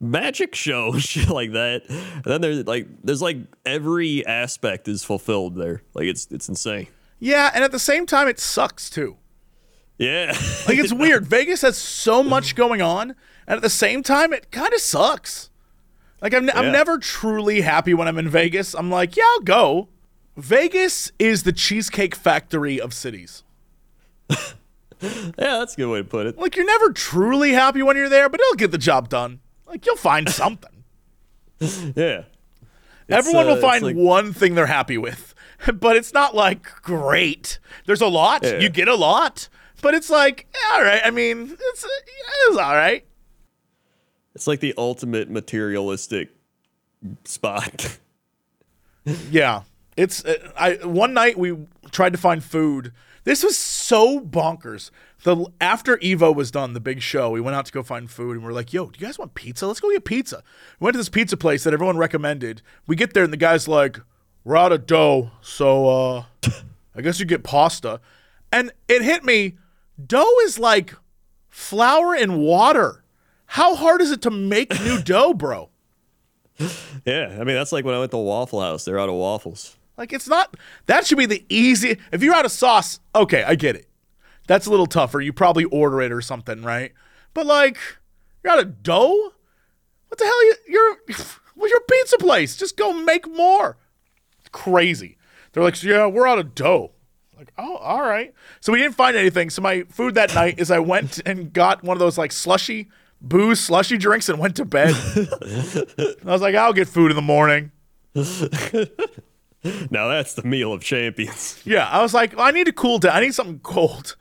[0.00, 1.82] magic show, shit like that.
[1.88, 5.82] And then there's like there's like every aspect is fulfilled there.
[5.94, 6.88] Like it's it's insane.
[7.18, 9.16] Yeah, and at the same time, it sucks too.
[9.98, 10.36] Yeah.
[10.68, 11.26] Like it's weird.
[11.26, 13.14] Vegas has so much going on,
[13.46, 15.50] and at the same time, it kind of sucks.
[16.20, 18.74] Like I'm, I'm never truly happy when I'm in Vegas.
[18.74, 19.88] I'm like, yeah, I'll go.
[20.36, 23.42] Vegas is the cheesecake factory of cities.
[24.30, 24.52] yeah,
[25.00, 26.38] that's a good way to put it.
[26.38, 29.40] Like you're never truly happy when you're there, but it'll get the job done.
[29.66, 30.70] Like you'll find something.
[31.60, 32.24] Yeah.
[33.08, 35.34] It's, Everyone uh, will find like- one thing they're happy with,
[35.80, 37.58] but it's not like great.
[37.86, 38.42] There's a lot.
[38.42, 38.58] Yeah.
[38.58, 39.48] You get a lot,
[39.80, 41.00] but it's like all right.
[41.04, 41.86] I mean, it's
[42.48, 43.06] it's all right.
[44.34, 46.30] It's like the ultimate materialistic
[47.24, 47.98] spot.
[49.30, 49.62] Yeah,
[49.96, 50.24] it's.
[50.24, 51.56] Uh, I one night we
[51.90, 52.92] tried to find food.
[53.24, 54.90] This was so bonkers.
[55.24, 58.36] The after Evo was done, the big show, we went out to go find food,
[58.36, 59.66] and we're like, "Yo, do you guys want pizza?
[59.66, 60.42] Let's go get pizza."
[60.78, 62.62] We went to this pizza place that everyone recommended.
[62.86, 63.98] We get there, and the guy's like,
[64.44, 66.24] "We're out of dough, so uh,
[66.94, 68.00] I guess you get pasta."
[68.52, 69.56] And it hit me.
[70.04, 70.94] Dough is like
[71.48, 73.02] flour and water.
[73.46, 75.70] How hard is it to make new dough, bro?
[77.04, 77.36] yeah.
[77.40, 78.84] I mean, that's like when I went to Waffle House.
[78.84, 79.75] They're out of waffles.
[79.96, 80.56] Like it's not
[80.86, 81.98] that should be the easy.
[82.12, 83.88] If you're out of sauce, okay, I get it.
[84.46, 85.20] That's a little tougher.
[85.20, 86.92] You probably order it or something, right?
[87.34, 87.78] But like
[88.42, 89.32] you're out of dough.
[90.08, 90.44] What the hell?
[90.44, 90.96] You, you're
[91.56, 92.56] well, you're a pizza place.
[92.56, 93.76] Just go make more.
[94.52, 95.16] Crazy.
[95.52, 96.92] They're like, yeah, we're out of dough.
[97.36, 98.32] Like, oh, all right.
[98.60, 99.50] So we didn't find anything.
[99.50, 102.88] So my food that night is I went and got one of those like slushy
[103.20, 104.94] booze slushy drinks and went to bed.
[104.94, 107.72] I was like, I'll get food in the morning.
[109.90, 111.62] Now that's the meal of champions.
[111.66, 113.16] Yeah, I was like, I need to cool down.
[113.16, 114.16] I need something cold.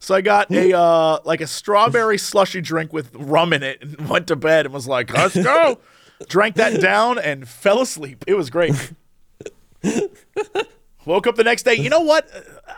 [0.00, 4.08] So I got a uh, like a strawberry slushy drink with rum in it and
[4.08, 5.78] went to bed and was like, let's go.
[6.28, 8.24] Drank that down and fell asleep.
[8.26, 8.74] It was great.
[11.04, 11.74] Woke up the next day.
[11.74, 12.28] You know what?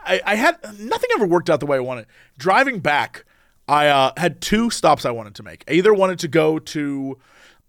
[0.04, 2.06] I, I had nothing ever worked out the way I wanted.
[2.38, 3.24] Driving back,
[3.66, 5.64] I uh, had two stops I wanted to make.
[5.68, 7.18] I either wanted to go to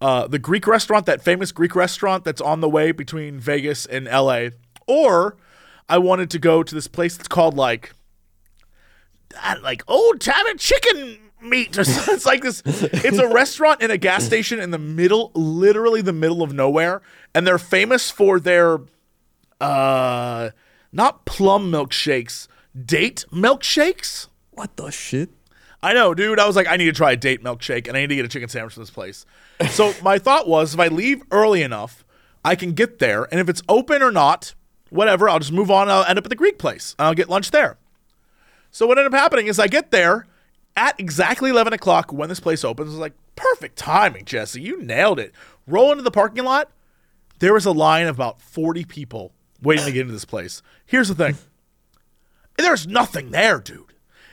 [0.02, 4.06] uh, the Greek restaurant, that famous Greek restaurant that's on the way between Vegas and
[4.06, 4.48] LA,
[4.88, 5.36] or
[5.88, 7.92] I wanted to go to this place that's called like
[9.62, 11.78] like old time chicken meat.
[11.78, 12.62] It's like this.
[12.66, 17.00] It's a restaurant in a gas station in the middle, literally the middle of nowhere,
[17.32, 18.80] and they're famous for their
[19.60, 20.50] uh
[20.90, 24.26] not plum milkshakes, date milkshakes.
[24.50, 25.30] What the shit?
[25.82, 26.38] I know, dude.
[26.38, 28.24] I was like, I need to try a date milkshake and I need to get
[28.24, 29.26] a chicken sandwich from this place.
[29.70, 32.04] So my thought was if I leave early enough,
[32.44, 33.24] I can get there.
[33.30, 34.54] And if it's open or not,
[34.90, 35.88] whatever, I'll just move on.
[35.88, 37.78] I'll end up at the Greek place and I'll get lunch there.
[38.70, 40.26] So what ended up happening is I get there
[40.76, 42.88] at exactly 11 o'clock when this place opens.
[42.88, 44.60] I was like, perfect timing, Jesse.
[44.60, 45.32] You nailed it.
[45.66, 46.70] Roll into the parking lot.
[47.40, 50.62] There was a line of about 40 people waiting to get into this place.
[50.86, 51.36] Here's the thing.
[52.56, 53.92] There's nothing there, dude.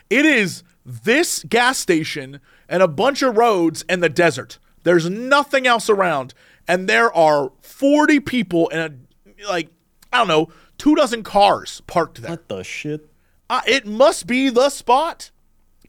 [0.10, 4.60] It is this gas station and a bunch of roads and the desert.
[4.84, 6.34] There's nothing else around.
[6.68, 9.08] And there are 40 people and
[9.40, 9.70] a, like,
[10.12, 12.32] I don't know, two dozen cars parked there.
[12.32, 13.10] What the shit?
[13.50, 15.32] Uh, it must be the spot.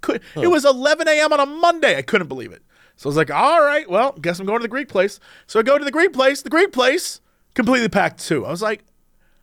[0.00, 1.32] Could, It was 11 a.m.
[1.32, 1.96] on a Monday.
[1.96, 2.62] I couldn't believe it.
[2.96, 5.20] So I was like, all right, well, guess I'm going to the Greek place.
[5.46, 6.42] So I go to the Greek place.
[6.42, 7.20] The Greek place
[7.54, 8.44] completely packed too.
[8.46, 8.84] I was like,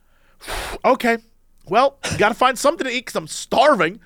[0.84, 1.18] okay,
[1.68, 4.00] well, got to find something to eat because I'm starving.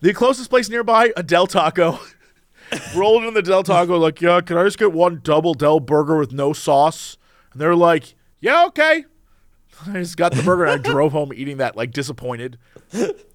[0.00, 1.98] The closest place nearby, a Del Taco.
[2.94, 6.16] Rolled in the Del Taco, like, yeah, can I just get one double Del burger
[6.16, 7.16] with no sauce?
[7.52, 9.04] And they're like, yeah, okay.
[9.86, 12.58] I just got the burger and I drove home eating that, like disappointed.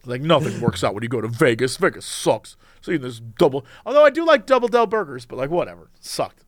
[0.05, 1.77] Like nothing works out when you go to Vegas.
[1.77, 2.55] Vegas sucks.
[2.81, 6.45] So eating this double, although I do like double Del burgers, but like whatever, sucked.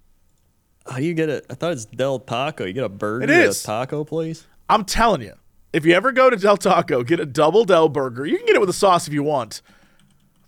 [0.87, 1.45] How do you get it?
[1.49, 2.65] I thought it's Del Taco.
[2.65, 4.45] You get a burger It at a taco place?
[4.69, 5.33] I'm telling you,
[5.73, 8.25] if you ever go to Del Taco, get a double Del burger.
[8.25, 9.61] You can get it with a sauce if you want,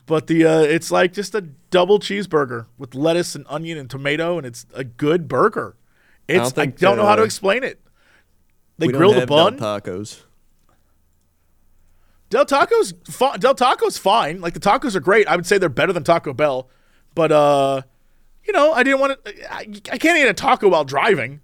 [0.10, 4.38] but the uh, it's like just a double cheeseburger with lettuce and onion and tomato,
[4.38, 5.76] and it's a good burger.
[6.28, 7.80] It's I don't, think, I don't know how to explain it.
[8.80, 9.58] They grill the bun.
[9.58, 10.24] Del tacos.
[12.32, 14.42] Del Taco's fi- Del Taco's fine.
[14.42, 15.28] Like the tacos are great.
[15.28, 16.70] I would say they're better than Taco Bell.
[17.14, 17.82] But uh,
[18.46, 19.54] you know, I didn't want to.
[19.54, 21.42] I, I can't eat a taco while driving.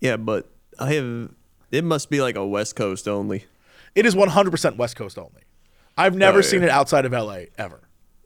[0.00, 1.30] Yeah, but I have.
[1.70, 3.46] It must be like a West Coast only.
[3.94, 5.43] It is 100% West Coast only.
[5.96, 7.80] I've never Oh, seen it outside of LA ever.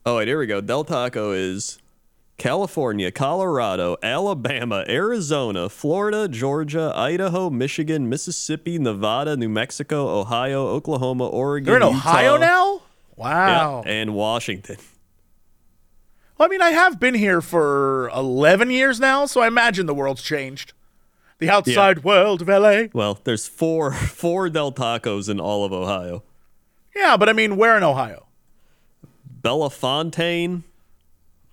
[0.07, 0.61] Oh, wait, here we go.
[0.61, 1.79] Del Taco is
[2.39, 11.67] California, Colorado, Alabama, Arizona, Florida, Georgia, Idaho, Michigan, Mississippi, Nevada, New Mexico, Ohio, Oklahoma, Oregon.
[11.67, 12.73] They're in Ohio Utah, now.
[12.75, 12.83] Yeah,
[13.17, 13.83] Wow.
[13.85, 14.77] and Washington.
[16.39, 19.95] Well, I mean, I have been here for 11 years now, so I imagine the
[19.95, 20.73] world's changed.
[21.39, 22.85] The outside world of LA.
[22.93, 26.23] Well, there's four four Del Tacos in all of Ohio.
[26.99, 28.27] Yeah, but I mean, where in Ohio?
[29.43, 30.65] Bellefontaine,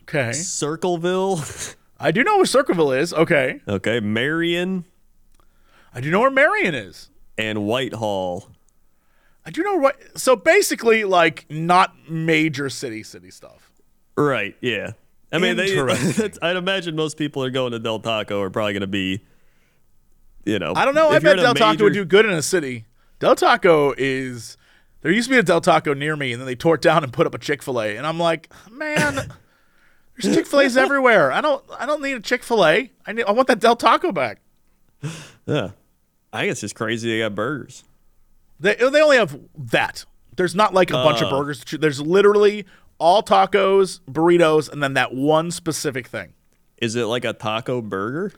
[0.04, 0.34] Okay.
[0.34, 1.40] Circleville,
[2.00, 3.14] I do know where Circleville is.
[3.14, 3.62] Okay.
[3.68, 4.86] okay, Marion,
[5.94, 7.10] I do know where Marion is.
[7.38, 8.50] and Whitehall.
[9.46, 9.96] I do know what.
[10.18, 13.72] So basically, like, not major city city stuff.
[14.18, 14.94] Right, yeah.
[15.32, 15.78] I mean, they.
[16.42, 19.22] I'd imagine most people are going to Del Taco are probably going to be,
[20.46, 20.74] you know.
[20.76, 21.10] I don't know.
[21.10, 22.86] I bet Del Taco would do good in a city.
[23.20, 24.58] Del Taco is.
[25.06, 27.04] There used to be a Del Taco near me, and then they tore it down
[27.04, 29.13] and put up a Chick Fil A, and I'm like, man,
[30.18, 31.32] there's Chick Fil A's everywhere.
[31.32, 31.63] I don't.
[31.78, 32.91] I don't need a Chick Fil A.
[33.06, 33.22] I need.
[33.26, 34.39] I want that Del Taco back.
[35.46, 35.70] Yeah.
[36.34, 37.84] I guess it's crazy they got burgers.
[38.60, 40.06] They oh, they only have that.
[40.38, 41.38] There's not like a bunch of Oh.
[41.38, 41.63] burgers.
[41.63, 42.65] There's literally
[42.98, 46.34] all tacos, burritos, and then that one specific thing.
[46.80, 48.32] Is it like a taco burger?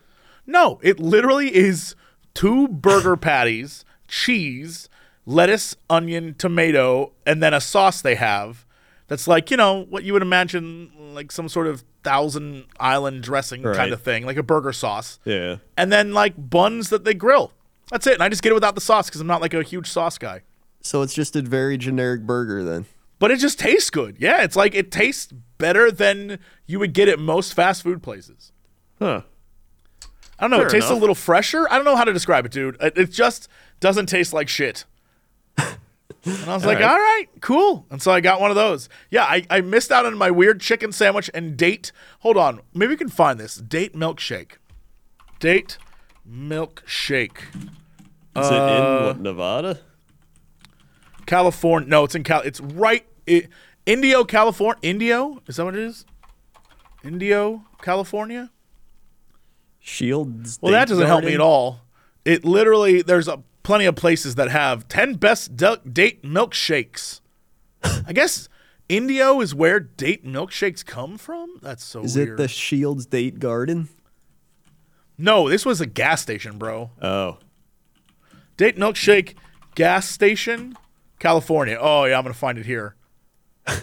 [0.46, 1.96] No, it literally is
[2.34, 4.90] two burger patties, cheese,
[5.28, 8.66] lettuce, onion, tomato, and then a sauce they have
[9.08, 13.62] that's like, you know, what you would imagine like some sort of thousand island dressing
[13.62, 15.20] kind of thing, like a burger sauce.
[15.26, 15.58] Yeah.
[15.78, 17.52] And then like buns that they grill.
[17.92, 18.14] That's it.
[18.14, 20.18] And I just get it without the sauce because I'm not like a huge sauce
[20.18, 20.42] guy.
[20.82, 22.86] So it's just a very generic burger then.
[23.20, 24.18] But it just tastes good.
[24.20, 28.52] Yeah, it's like it tastes better than you would get at most fast food places.
[29.00, 29.22] Huh.
[30.40, 30.58] I don't know.
[30.58, 31.68] Fair it tastes a little fresher.
[31.70, 32.78] I don't know how to describe it, dude.
[32.80, 34.86] It, it just doesn't taste like shit.
[36.28, 36.90] And I was like, right.
[36.90, 37.86] all right, cool.
[37.90, 38.90] And so I got one of those.
[39.10, 41.92] Yeah, I, I missed out on my weird chicken sandwich and date.
[42.20, 42.62] Hold on.
[42.74, 43.56] Maybe we can find this.
[43.56, 44.54] Date milkshake.
[45.40, 45.78] Date
[46.30, 47.38] milkshake.
[48.36, 49.80] Is it in Uh, what, Nevada?
[51.26, 51.90] California.
[51.90, 52.42] No, it's in Cal.
[52.42, 53.06] It's right.
[53.26, 53.50] It,
[53.86, 54.80] Indio, California.
[54.82, 55.42] Indio?
[55.48, 56.06] Is that what it is?
[57.04, 58.52] Indio, California?
[59.80, 60.60] Shields.
[60.62, 61.82] Well, that doesn't help me at all.
[62.26, 67.20] It literally, there's a, plenty of places that have 10 best de- date milkshakes.
[67.84, 68.48] I guess
[68.88, 71.60] Indio is where date milkshakes come from?
[71.62, 72.30] That's so Is weird.
[72.30, 73.90] it the Shields Date Garden?
[75.18, 76.92] no, this was a gas station, bro.
[77.02, 77.40] Oh,
[78.56, 79.34] Date milkshake
[79.76, 80.78] gas station,
[81.20, 81.78] California.
[81.80, 82.96] Oh, yeah, I'm going to find it here.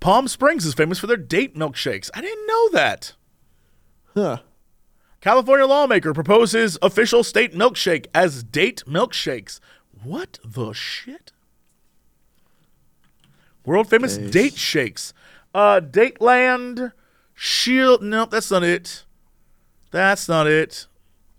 [0.00, 2.10] Palm Springs is famous for their date milkshakes.
[2.14, 3.12] I didn't know that.
[4.14, 4.38] huh.
[5.22, 9.60] California lawmaker proposes official state milkshake as date milkshakes.
[10.02, 11.32] What the shit?
[13.64, 15.14] World famous date shakes.
[15.54, 16.92] Uh, Dateland,
[17.34, 18.02] Shield.
[18.02, 19.04] Nope, that's not it.
[19.92, 20.88] That's not it.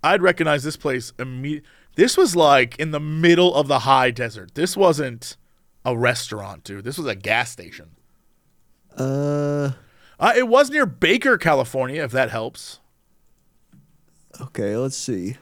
[0.01, 1.67] I'd recognize this place immediately.
[1.95, 4.55] This was like in the middle of the high desert.
[4.55, 5.35] This wasn't
[5.83, 6.85] a restaurant, dude.
[6.85, 7.89] This was a gas station.
[8.97, 9.71] Uh,
[10.19, 12.79] Uh, it was near Baker, California, if that helps.
[14.41, 15.37] Okay, let's see.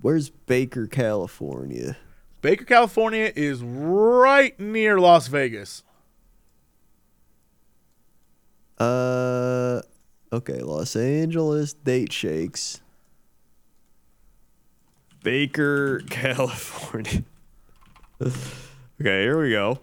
[0.00, 1.96] Where's Baker, California?
[2.40, 5.82] Baker, California is right near Las Vegas.
[8.78, 9.82] Uh,
[10.32, 12.80] okay, Los Angeles date shakes.
[15.22, 17.24] Baker, California.
[18.22, 18.32] okay,
[18.98, 19.78] here we go.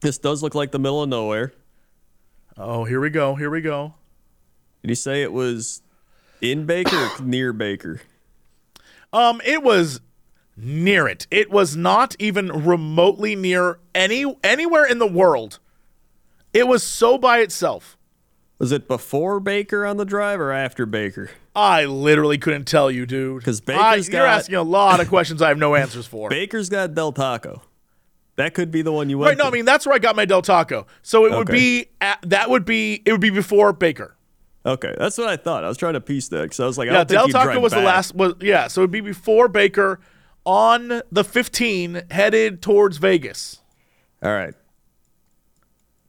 [0.00, 1.52] This does look like the middle of nowhere.
[2.56, 3.34] Oh, here we go.
[3.34, 3.94] Here we go.
[4.82, 5.82] Did you say it was
[6.40, 8.00] in Baker or near Baker?
[9.12, 10.00] Um, it was
[10.56, 11.26] near it.
[11.30, 15.58] It was not even remotely near any anywhere in the world.
[16.52, 17.96] It was so by itself.
[18.58, 21.30] Was it before Baker on the drive or after Baker?
[21.54, 23.42] I literally couldn't tell you, dude.
[23.44, 26.28] 'Cause I- Baker's you're asking a lot of questions I have no answers for.
[26.30, 27.62] Baker's got Del Taco.
[28.36, 29.30] That could be the one you went.
[29.30, 29.38] Right?
[29.38, 30.86] No, I mean that's where I got my Del Taco.
[31.02, 34.16] So it would be at, that would be it would be before Baker.
[34.64, 35.64] Okay, that's what I thought.
[35.64, 37.60] I was trying to piece that because I was like, I Yeah, don't Del Taco
[37.60, 38.14] was the last.
[38.14, 40.00] Was yeah, so it'd be before Baker
[40.44, 43.60] on the 15 headed towards Vegas.
[44.22, 44.54] All right,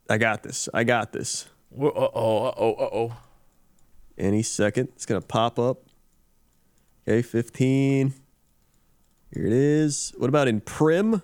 [0.08, 0.68] I got this.
[0.72, 1.46] I got this.
[1.76, 3.16] Uh oh, uh oh, uh oh.
[4.16, 5.78] Any second, it's gonna pop up.
[7.08, 8.14] Okay, fifteen.
[9.34, 10.12] Here it is.
[10.16, 11.22] What about in Primm?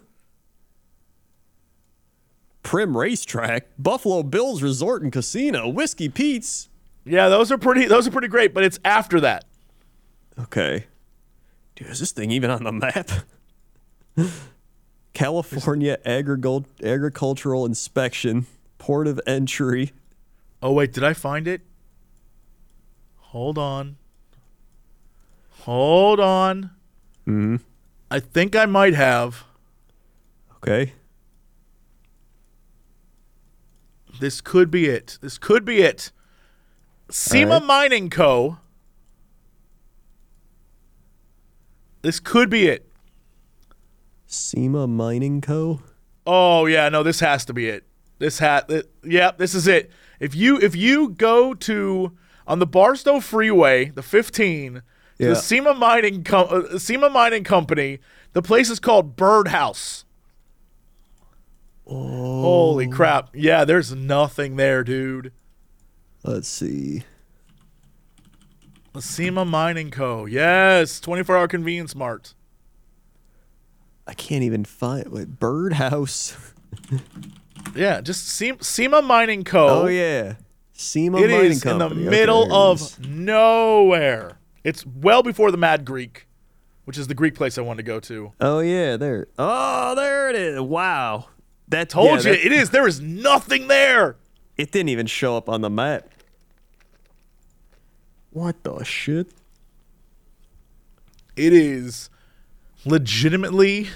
[2.65, 6.69] Primm Racetrack, Buffalo Bills Resort and Casino, Whiskey Pete's.
[7.05, 7.87] Yeah, those are pretty.
[7.87, 8.53] Those are pretty great.
[8.55, 9.45] But it's after that.
[10.39, 10.87] Okay.
[11.77, 13.11] Dude, is this thing even on the map?
[15.13, 18.47] California Agricul- Agricultural Inspection,
[18.79, 19.93] Port of Entry.
[20.63, 21.63] Oh wait, did I find it?
[23.17, 23.97] Hold on.
[25.61, 26.71] Hold on.
[27.25, 27.57] Hmm.
[28.11, 29.45] I think I might have.
[30.57, 30.95] Okay.
[34.21, 35.19] This could be it.
[35.23, 36.13] This could be it.
[37.11, 37.65] Cima right.
[37.65, 38.59] Mining Co.
[42.03, 42.87] This could be it.
[44.27, 45.83] Cima Mining Co.
[46.27, 47.85] Oh yeah, no, this has to be it.
[48.19, 49.91] This hat, it, yeah, this is it.
[50.19, 52.13] If you if you go to
[52.47, 54.83] on the Barstow Freeway, the 15, to
[55.19, 55.29] Yeah.
[55.31, 57.99] the Cima Mining Co- uh, Cima Mining Company,
[58.33, 60.05] the place is called Birdhouse.
[61.87, 62.43] Oh.
[62.43, 63.31] Holy crap!
[63.35, 65.33] Yeah, there's nothing there, dude.
[66.23, 67.05] Let's see.
[68.99, 70.27] Cima Mining Co.
[70.27, 72.35] Yes, 24 hour convenience mart.
[74.07, 76.37] I can't even find wait, Birdhouse.
[77.75, 78.27] Yeah, just
[78.65, 79.83] Cima, Mining Co.
[79.83, 80.35] Oh yeah.
[80.73, 82.01] Cima It Mining is in the Company.
[82.07, 84.39] Okay, middle of nowhere.
[84.65, 86.27] It's well before the Mad Greek,
[86.85, 88.33] which is the Greek place I wanted to go to.
[88.41, 89.29] Oh yeah, there.
[89.39, 90.61] Oh, there it is.
[90.61, 91.27] Wow.
[91.69, 92.71] That Told yeah, you that- it is.
[92.71, 94.17] There is nothing there.
[94.61, 96.07] It didn't even show up on the map.
[98.29, 99.33] What the shit?
[101.35, 102.11] It is
[102.85, 103.89] legitimately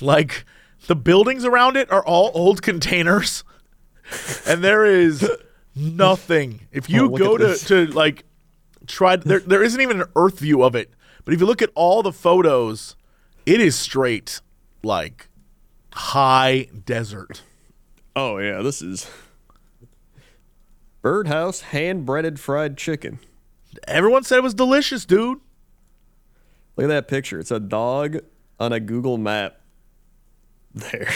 [0.00, 0.44] like
[0.86, 3.42] the buildings around it are all old containers,
[4.46, 5.28] and there is
[5.74, 6.68] nothing.
[6.70, 8.22] If you Oh, go to to like
[8.86, 10.92] try, there there isn't even an Earth view of it.
[11.24, 12.94] But if you look at all the photos,
[13.46, 14.40] it is straight
[14.84, 15.26] like
[15.92, 17.42] high desert.
[18.14, 19.10] Oh yeah, this is
[21.02, 23.18] Birdhouse hand breaded fried chicken.
[23.86, 25.40] Everyone said it was delicious, dude.
[26.76, 27.38] Look at that picture.
[27.38, 28.18] It's a dog
[28.58, 29.58] on a Google map.
[30.74, 31.10] There.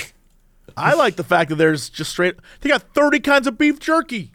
[0.77, 2.35] I like the fact that there's just straight.
[2.61, 4.33] They got 30 kinds of beef jerky.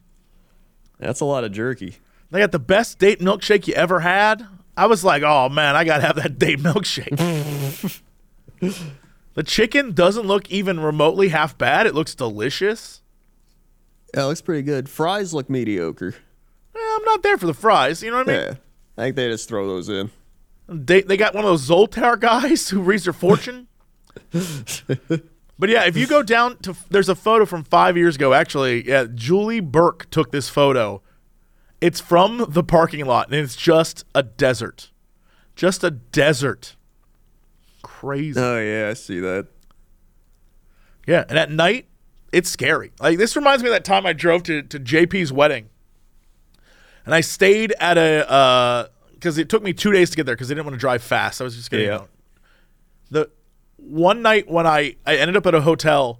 [0.97, 1.97] That's a lot of jerky.
[2.31, 4.47] They got the best date milkshake you ever had.
[4.75, 8.01] I was like, oh man, I gotta have that date milkshake.
[9.35, 11.85] the chicken doesn't look even remotely half bad.
[11.85, 13.03] It looks delicious.
[14.13, 14.89] Yeah, it looks pretty good.
[14.89, 16.15] Fries look mediocre.
[16.75, 18.03] Eh, I'm not there for the fries.
[18.03, 18.41] You know what I mean?
[18.41, 18.53] Yeah.
[18.97, 20.11] I think they just throw those in.
[20.67, 23.67] They they got one of those Zoltar guys who reads their fortune.
[24.31, 28.33] but yeah, if you go down to there's a photo from five years ago.
[28.33, 31.01] Actually, yeah, Julie Burke took this photo.
[31.79, 34.91] It's from the parking lot, and it's just a desert,
[35.55, 36.75] just a desert.
[37.81, 38.39] Crazy.
[38.39, 39.47] Oh yeah, I see that.
[41.07, 41.87] Yeah, and at night,
[42.31, 42.91] it's scary.
[42.99, 45.69] Like this reminds me of that time I drove to to JP's wedding,
[47.05, 50.35] and I stayed at a uh, because it took me two days to get there
[50.35, 51.41] because I didn't want to drive fast.
[51.41, 51.95] I was just getting Yeah.
[51.95, 52.09] out.
[53.09, 53.29] The
[53.77, 56.19] one night when I I ended up at a hotel,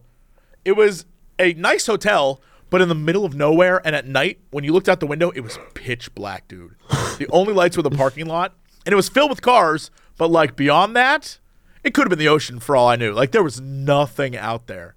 [0.66, 1.06] it was
[1.40, 3.82] a nice hotel, but in the middle of nowhere.
[3.86, 6.76] And at night, when you looked out the window, it was pitch black, dude.
[7.18, 8.54] the only lights were the parking lot,
[8.86, 9.90] and it was filled with cars.
[10.18, 11.40] But like beyond that,
[11.84, 13.14] it could have been the ocean for all I knew.
[13.14, 14.96] Like there was nothing out there.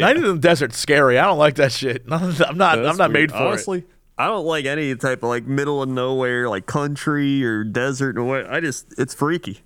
[0.00, 1.18] Night in the desert's scary.
[1.18, 2.04] I don't like that shit.
[2.10, 2.84] I'm not.
[2.84, 3.84] I'm not made for Honestly,
[4.18, 8.24] I don't like any type of like middle of nowhere, like country or desert or
[8.24, 8.50] what.
[8.50, 9.60] I just it's freaky.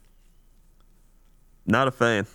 [1.66, 2.26] Not a fan.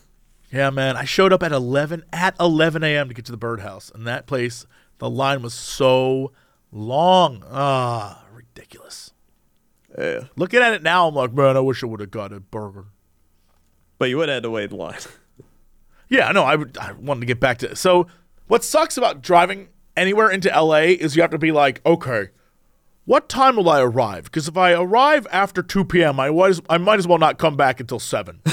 [0.51, 0.95] Yeah, man.
[0.95, 3.09] I showed up at 11 at 11 a.m.
[3.09, 4.65] to get to the birdhouse, and that place,
[4.99, 6.31] the line was so
[6.71, 7.43] long.
[7.49, 9.11] Ah, ridiculous.
[9.97, 10.25] Yeah.
[10.35, 12.85] Looking at it now, I'm like, man, I wish I would have got a burger.
[13.97, 14.99] But you would have had to wait in line.
[16.09, 16.77] Yeah, no, I would.
[16.77, 17.75] I wanted to get back to.
[17.75, 18.07] So,
[18.47, 22.29] what sucks about driving anywhere into LA is you have to be like, okay,
[23.05, 24.25] what time will I arrive?
[24.25, 27.55] Because if I arrive after 2 p.m., I was I might as well not come
[27.57, 28.41] back until seven.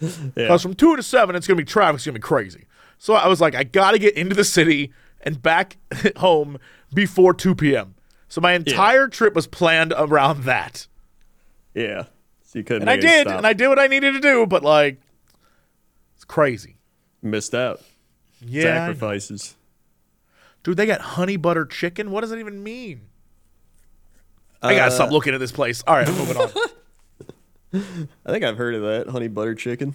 [0.00, 0.08] Yeah.
[0.34, 1.96] Because from two to seven, it's gonna be traffic.
[1.96, 2.66] It's gonna be crazy.
[2.98, 5.76] So I was like, I gotta get into the city and back
[6.16, 6.58] home
[6.92, 7.94] before 2 p.m.
[8.28, 10.88] So my entire trip was planned around that,
[11.74, 12.04] Yeah.
[12.42, 12.82] So you couldn't.
[12.82, 14.46] and I did, and I did what I needed to do.
[14.46, 15.00] But like,
[16.24, 16.76] it's crazy.
[17.22, 17.80] missed out.
[18.40, 19.54] Yeah, Sacrifices.
[20.62, 22.10] dude, they got honey butter chicken.
[22.10, 23.02] What does that even mean?
[24.62, 25.82] I gotta Uh, stop looking at this place.
[25.86, 26.50] All right, I'm moving on.
[28.26, 29.94] I think I've heard of that honey butter chicken.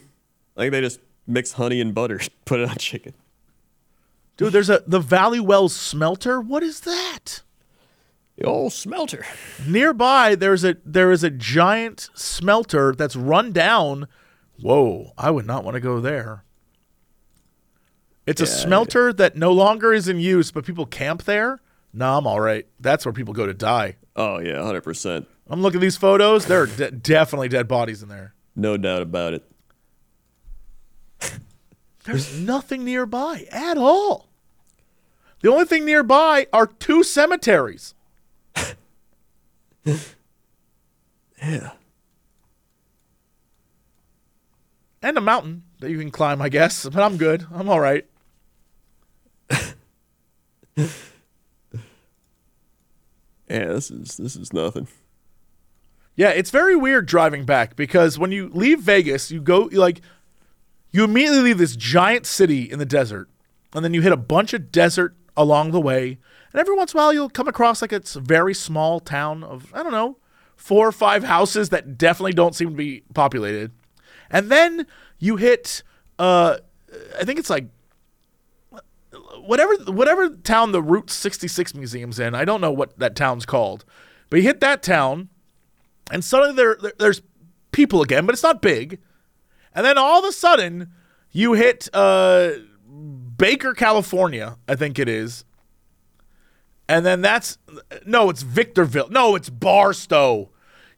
[0.56, 3.14] I think they just mix honey and butter, put it on chicken.
[4.38, 6.40] Dude, there's a the Valley Wells smelter.
[6.40, 7.42] What is that?
[8.38, 9.26] The old smelter.
[9.68, 14.08] Nearby, there's a there is a giant smelter that's run down.
[14.62, 16.44] Whoa, I would not want to go there.
[18.26, 21.60] It's a Yeah, smelter that no longer is in use, but people camp there.
[21.94, 22.68] No, I'm all right.
[22.80, 23.96] That's where people go to die.
[24.16, 25.28] Oh yeah, hundred percent.
[25.50, 26.46] I'm looking at these photos.
[26.46, 28.36] There are de- definitely dead bodies in there.
[28.56, 29.50] No doubt about it.
[32.04, 34.28] There's nothing nearby at all.
[35.42, 37.94] The only thing nearby are two cemeteries.
[41.42, 41.72] Yeah.
[45.02, 46.84] And a mountain that you can climb, I guess.
[46.86, 47.46] But I'm good.
[47.54, 48.06] I'm all right.
[53.50, 54.88] Yeah, this is this is nothing.
[56.16, 60.02] Yeah, it's very weird driving back because when you leave Vegas, you go you like
[60.92, 63.28] you immediately leave this giant city in the desert,
[63.74, 66.20] and then you hit a bunch of desert along the way.
[66.52, 69.44] And every once in a while, you'll come across like it's a very small town
[69.44, 70.18] of I don't know
[70.56, 73.72] four or five houses that definitely don't seem to be populated.
[74.32, 74.86] And then
[75.18, 75.84] you hit,
[76.18, 76.58] uh,
[77.20, 77.66] I think it's like
[79.46, 82.36] whatever whatever town the Route 66 museum's in.
[82.36, 83.86] I don't know what that town's called,
[84.30, 85.30] but you hit that town,
[86.12, 87.22] and suddenly there, there there's
[87.72, 89.00] people again, but it's not big.
[89.74, 90.92] And then all of a sudden,
[91.32, 92.52] you hit uh,
[93.38, 95.46] Baker, California, I think it is.
[96.88, 97.60] And then that's
[98.06, 99.10] no, it's Victorville.
[99.10, 100.50] No, it's Barstow.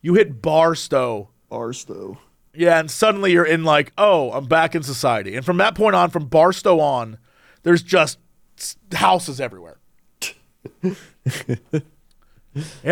[0.01, 1.29] You hit Barstow.
[1.49, 2.17] Barstow.
[2.53, 5.35] Yeah, and suddenly you're in like, oh, I'm back in society.
[5.35, 7.17] And from that point on, from Barstow on,
[7.63, 8.19] there's just
[8.91, 9.77] houses everywhere.
[10.83, 10.93] yeah,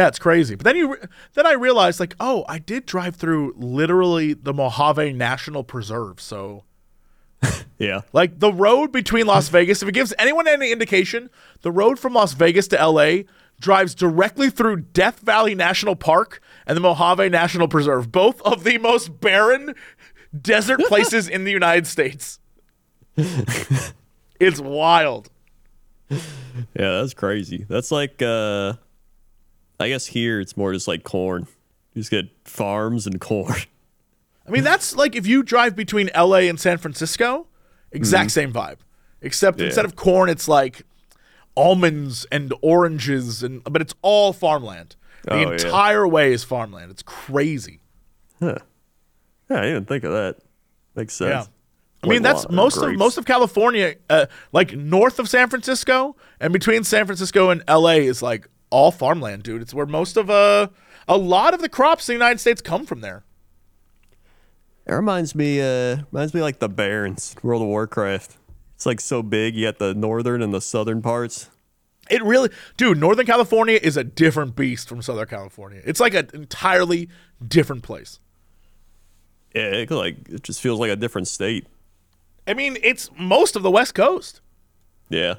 [0.08, 0.56] it's crazy.
[0.56, 1.00] But then you, re-
[1.34, 6.22] then I realized like, oh, I did drive through literally the Mojave National Preserve.
[6.22, 6.64] So
[7.78, 8.02] Yeah.
[8.14, 11.30] like the road between Las Vegas, if it gives anyone any indication,
[11.62, 13.24] the road from Las Vegas to LA
[13.60, 18.78] drives directly through Death Valley National Park and the Mojave National Preserve, both of the
[18.78, 19.76] most barren
[20.40, 22.40] desert places in the United States.
[23.16, 25.30] it's wild.
[26.10, 26.22] Yeah,
[26.74, 27.66] that's crazy.
[27.70, 28.74] That's like uh
[29.80, 31.48] I guess here it's more just like corn.
[31.94, 33.56] You just get farms and corn.
[34.48, 37.48] I mean, that's like if you drive between LA and San Francisco,
[37.92, 38.78] exact same vibe.
[39.22, 39.60] Except.
[39.60, 39.68] Yeah.
[39.68, 40.84] instead of corn, it's like
[41.56, 44.96] almonds and oranges, and but it's all farmland.
[45.30, 45.52] The Oh, yeah.
[45.52, 46.92] entire way is farmland.
[46.92, 47.82] It's crazy.
[48.42, 48.58] Yeah,
[49.50, 50.38] I didn't even think of that.
[50.96, 51.30] Makes sense.
[51.48, 51.54] Yeah.
[52.04, 56.16] I mean, that's wa- most of most of California, uh, like north of San Francisco
[56.40, 59.62] and between San Francisco and LA is like all farmland, dude.
[59.62, 60.70] It's where most of uh,
[61.08, 63.24] a lot of the crops in the United States come from there.
[64.86, 68.38] It reminds me, uh, reminds me like the Barrens, World of Warcraft.
[68.76, 69.56] It's like so big.
[69.56, 71.50] You got the northern and the southern parts.
[72.10, 75.82] It really, dude, Northern California is a different beast from Southern California.
[75.86, 77.10] It's like an entirely
[77.46, 78.20] different place.
[79.56, 81.68] Yeah, it, like it just feels like a different state.
[82.48, 84.42] I mean, it's most of the West Coast.
[85.10, 85.36] Yeah,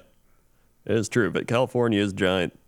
[0.85, 1.31] it is true.
[1.31, 2.59] But California is giant.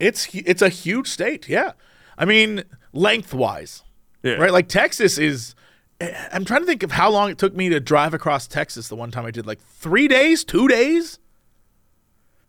[0.00, 1.48] It's it's a huge state.
[1.48, 1.72] Yeah,
[2.18, 3.82] I mean, lengthwise,
[4.22, 4.52] Yeah, right?
[4.52, 5.54] Like Texas is.
[6.00, 8.88] eh, I'm trying to think of how long it took me to drive across Texas.
[8.88, 11.18] The one time I did, like three days, two days.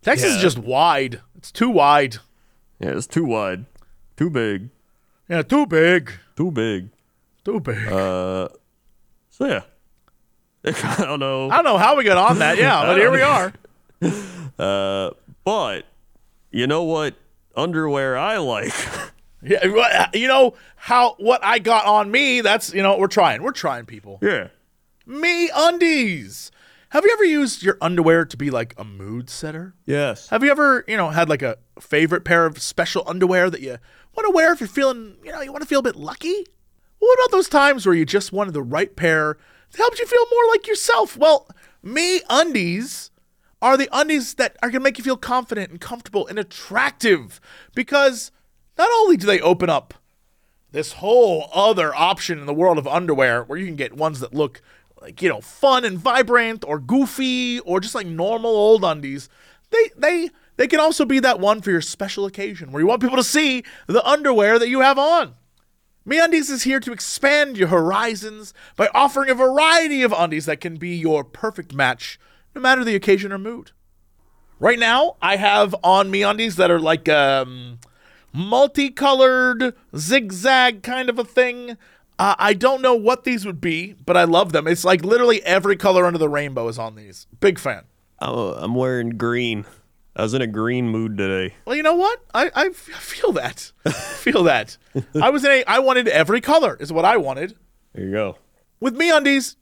[0.06, 1.20] Texas is just wide.
[1.38, 2.18] It's too wide.
[2.80, 3.66] yeah, it's too wide,
[4.16, 4.70] too big,
[5.28, 6.12] Yeah, too big.
[6.38, 6.89] too big.
[7.43, 7.88] Too big.
[7.88, 8.47] Uh,
[9.30, 9.62] so yeah,
[10.66, 11.49] I don't know.
[11.49, 12.58] I don't know how we got on that.
[12.58, 13.51] Yeah, but here we are.
[14.58, 15.10] Uh,
[15.43, 15.84] but
[16.49, 17.14] you know what
[17.58, 18.72] underwear I like?
[19.43, 22.39] Yeah, you know how what I got on me.
[22.39, 23.43] That's you know we're trying.
[23.43, 24.18] We're trying, people.
[24.22, 24.47] yeah.
[25.06, 26.51] MeUndies.
[26.96, 29.76] Have you ever used your underwear to be like a mood setter?
[29.86, 30.30] Yes.
[30.30, 33.80] Have you ever you know had like a favorite pair of special underwear that you
[34.16, 36.46] want to wear if you're feeling you know you want to feel a bit lucky?
[37.00, 39.38] What about those times where you just wanted the right pair
[39.72, 41.18] that helps you feel more like yourself?
[41.18, 41.50] Well,
[41.84, 43.10] MeUndies
[43.62, 47.41] are the undies that are going to make you feel confident and comfortable and attractive
[47.74, 48.32] because
[48.78, 49.96] not only do they open up
[50.72, 54.34] this whole other option in the world of underwear where you can get ones that
[54.34, 54.62] look
[55.06, 59.30] like you know fun and vibrant or goofy or just like normal old undies
[59.70, 63.01] they they they can also be that one for your special occasion where you want
[63.01, 65.36] people to see the underwear that you have on
[66.08, 70.78] MeUndies is here to expand your horizons by offering a variety of undies that can
[70.78, 72.20] be your perfect match
[72.53, 73.72] no matter the occasion or mood.
[74.60, 77.80] Right now, I have on MeUndies that are like um,
[78.32, 81.78] multicolored zigzag kind of a thing.
[82.18, 84.68] Uh, I don't know what these would be, but I love them.
[84.68, 87.28] It's like literally every color under the rainbow is on these.
[87.39, 87.84] Big fan.
[88.22, 89.66] Oh, I'm wearing green.
[90.16, 91.55] I was in a green mood today.
[91.66, 92.24] Well, you know what?
[92.34, 93.74] I, I feel that.
[93.91, 94.78] feel that.
[95.22, 95.63] I was in a.
[95.66, 96.78] I wanted every color.
[96.80, 97.57] Is what I wanted.
[97.93, 98.38] There you go.
[98.80, 99.57] With MeUndies,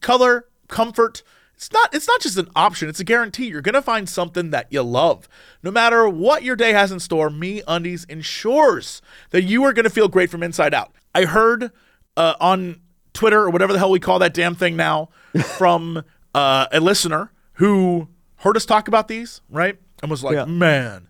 [0.00, 1.22] color, comfort.
[1.56, 1.94] It's not.
[1.94, 2.88] It's not just an option.
[2.88, 3.48] It's a guarantee.
[3.48, 5.28] You're gonna find something that you love.
[5.62, 10.08] No matter what your day has in store, MeUndies ensures that you are gonna feel
[10.08, 10.92] great from inside out.
[11.14, 11.70] I heard
[12.18, 12.80] uh, on
[13.14, 15.08] Twitter or whatever the hell we call that damn thing now
[15.56, 16.02] from
[16.34, 19.78] uh, a listener who heard us talk about these, right?
[20.02, 20.44] And was like, Yeah.
[20.44, 21.08] man,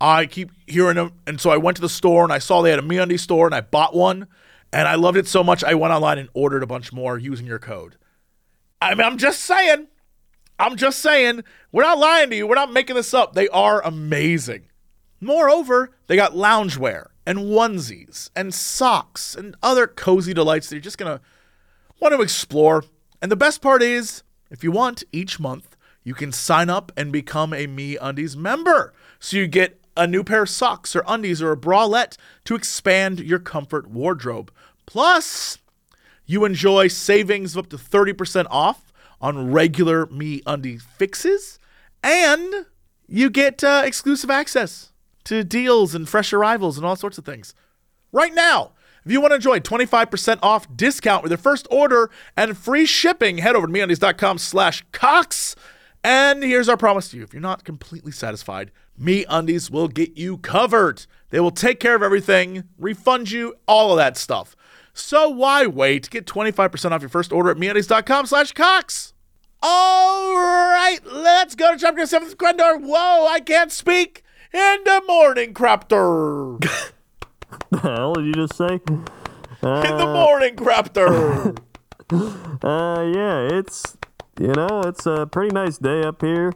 [0.00, 1.12] I keep hearing them.
[1.26, 3.46] And so I went to the store and I saw they had a MeUndies store
[3.46, 4.26] and I bought one.
[4.72, 7.46] And I loved it so much I went online and ordered a bunch more using
[7.46, 7.96] your code.
[8.82, 9.86] I mean, I'm just saying.
[10.58, 11.44] I'm just saying.
[11.70, 12.46] We're not lying to you.
[12.48, 13.34] We're not making this up.
[13.34, 14.64] They are amazing.
[15.20, 20.98] Moreover, they got loungewear and onesies and socks and other cozy delights that you're just
[20.98, 21.24] going to
[22.00, 22.84] want to explore.
[23.22, 27.10] And the best part is, if you want, each month you can sign up and
[27.10, 28.92] become a MeUndies member.
[29.18, 33.20] So you get a new pair of socks or undies or a bralette to expand
[33.20, 34.52] your comfort wardrobe.
[34.86, 35.58] Plus,
[36.26, 41.58] you enjoy savings of up to 30% off on regular MeUndies fixes,
[42.02, 42.66] and
[43.06, 44.92] you get uh, exclusive access
[45.24, 47.54] to deals and fresh arrivals and all sorts of things.
[48.12, 48.72] Right now,
[49.04, 53.38] if you want to enjoy 25% off discount with your first order and free shipping,
[53.38, 55.56] head over to MeUndies.com slash Cox.
[56.02, 57.22] And here's our promise to you.
[57.22, 58.70] If you're not completely satisfied,
[59.00, 61.06] MeUndies will get you covered.
[61.30, 64.54] They will take care of everything, refund you, all of that stuff.
[64.92, 66.08] So why wait?
[66.08, 69.12] Get 25% off your first order at MeUndies.com slash Cox.
[69.62, 72.76] All right, let's go to chapter 7th Grendor.
[72.78, 74.22] Whoa, I can't speak.
[74.54, 76.58] In the morning, Craptor.
[77.70, 78.78] what did you just say?
[78.86, 79.04] In
[79.62, 81.54] the morning, Craptor.
[82.62, 83.96] Uh, yeah, it's
[84.38, 86.50] you know, it's a pretty nice day up here.
[86.50, 86.54] A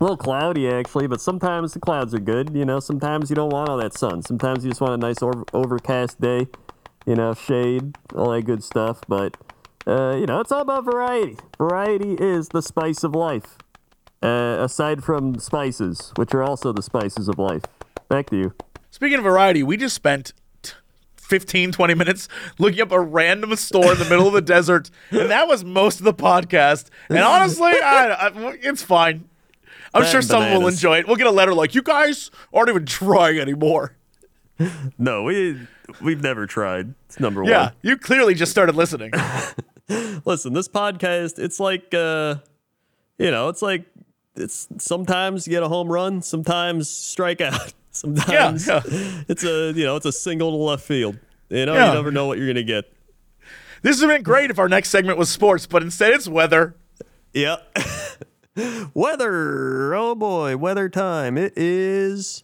[0.00, 2.56] little cloudy actually, but sometimes the clouds are good.
[2.56, 4.22] You know, sometimes you don't want all that sun.
[4.22, 6.48] Sometimes you just want a nice over- overcast day.
[7.06, 9.02] You know, shade, all that good stuff.
[9.06, 9.36] But
[9.86, 11.36] uh, you know, it's all about variety.
[11.58, 13.58] Variety is the spice of life.
[14.24, 17.62] Uh, aside from spices, which are also the spices of life.
[18.08, 18.54] Back to you.
[18.90, 20.72] Speaking of variety, we just spent t-
[21.16, 25.30] 15, 20 minutes looking up a random store in the middle of the desert, and
[25.30, 26.88] that was most of the podcast.
[27.10, 29.28] And honestly, I, I, it's fine.
[29.92, 31.06] I'm That sure someone will enjoy it.
[31.06, 33.94] We'll get a letter like, you guys aren't even trying anymore.
[34.98, 35.58] No, we
[36.00, 36.94] we've never tried.
[37.06, 37.72] It's number Yeah, one.
[37.82, 39.10] you clearly just started listening.
[40.24, 42.36] Listen, this podcast, it's like uh
[43.18, 43.84] you know, it's like
[44.36, 47.72] it's sometimes you get a home run, sometimes strike out.
[47.94, 48.82] Sometimes yeah.
[49.28, 51.16] it's a you know, it's a single to left field.
[51.48, 51.90] You know, Yeah.
[51.90, 52.92] you never know what you're gonna get.
[53.82, 56.74] This would have been great if our next segment was sports, but instead it's weather.
[57.32, 57.56] Yeah.
[58.94, 59.94] weather.
[59.94, 61.38] Oh boy, weather time.
[61.38, 62.42] It is.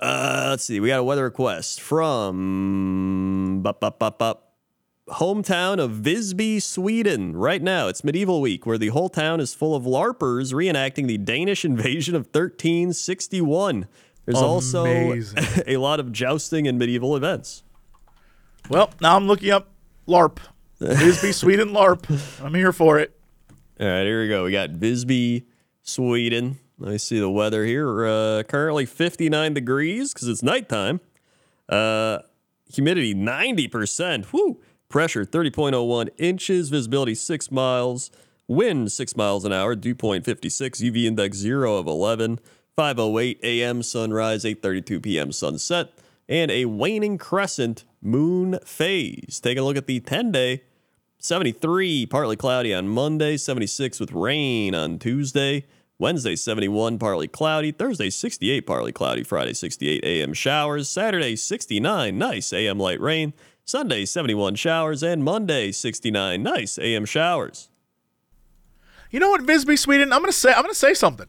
[0.00, 0.78] Uh, let's see.
[0.78, 4.47] We got a weather request from bup, bup, bup.
[5.12, 7.36] Hometown of Visby, Sweden.
[7.36, 11.18] Right now, it's medieval week, where the whole town is full of larpers reenacting the
[11.18, 13.86] Danish invasion of 1361.
[14.24, 14.84] There's also
[15.66, 17.62] a lot of jousting and medieval events.
[18.68, 19.68] Well, now I'm looking up
[20.06, 20.38] LARP.
[20.80, 22.44] Visby, Sweden LARP.
[22.44, 23.18] I'm here for it.
[23.80, 24.44] All right, here we go.
[24.44, 25.44] We got Visby,
[25.82, 26.58] Sweden.
[26.78, 28.06] Let me see the weather here.
[28.06, 31.00] Uh, currently 59 degrees because it's nighttime.
[31.68, 32.18] Uh,
[32.72, 34.32] humidity 90%.
[34.32, 34.60] Woo!
[34.88, 36.70] Pressure 30.01 inches.
[36.70, 38.10] Visibility 6 miles.
[38.46, 39.74] Wind 6 miles an hour.
[39.74, 40.80] Dew point 56.
[40.80, 42.40] UV index 0 of 11.
[42.76, 43.82] 5:08 a.m.
[43.82, 44.44] sunrise.
[44.44, 45.32] 8:32 p.m.
[45.32, 45.92] sunset.
[46.28, 49.40] And a waning crescent moon phase.
[49.42, 50.62] Take a look at the 10 day.
[51.20, 55.66] 73, partly cloudy on Monday, 76 with rain on Tuesday,
[55.98, 60.32] Wednesday, 71, partly cloudy, Thursday, 68, partly cloudy, Friday, 68 a.m.
[60.32, 62.78] showers, Saturday, 69, nice a.m.
[62.78, 63.32] light rain,
[63.68, 67.04] Sunday, 71 showers, and Monday, 69, nice a.m.
[67.04, 67.68] showers.
[69.10, 70.12] You know what, Visby, Sweden?
[70.12, 71.26] I'm gonna say I'm gonna say something.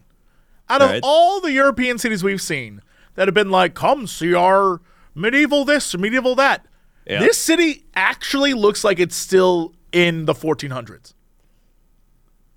[0.68, 1.00] Out of All right.
[1.02, 2.80] all the European cities we've seen
[3.14, 4.80] that have been like, come see our
[5.14, 6.64] medieval this or medieval that,
[7.06, 7.18] Yeah.
[7.20, 11.12] this city actually looks like it's still in the 1400s.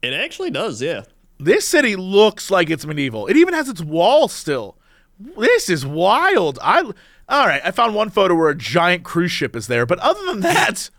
[0.01, 1.03] It actually does, yeah.
[1.39, 3.27] This city looks like it's medieval.
[3.27, 4.77] It even has its walls still.
[5.19, 6.59] This is wild.
[6.61, 6.89] I
[7.29, 7.61] all right.
[7.63, 10.89] I found one photo where a giant cruise ship is there, but other than that,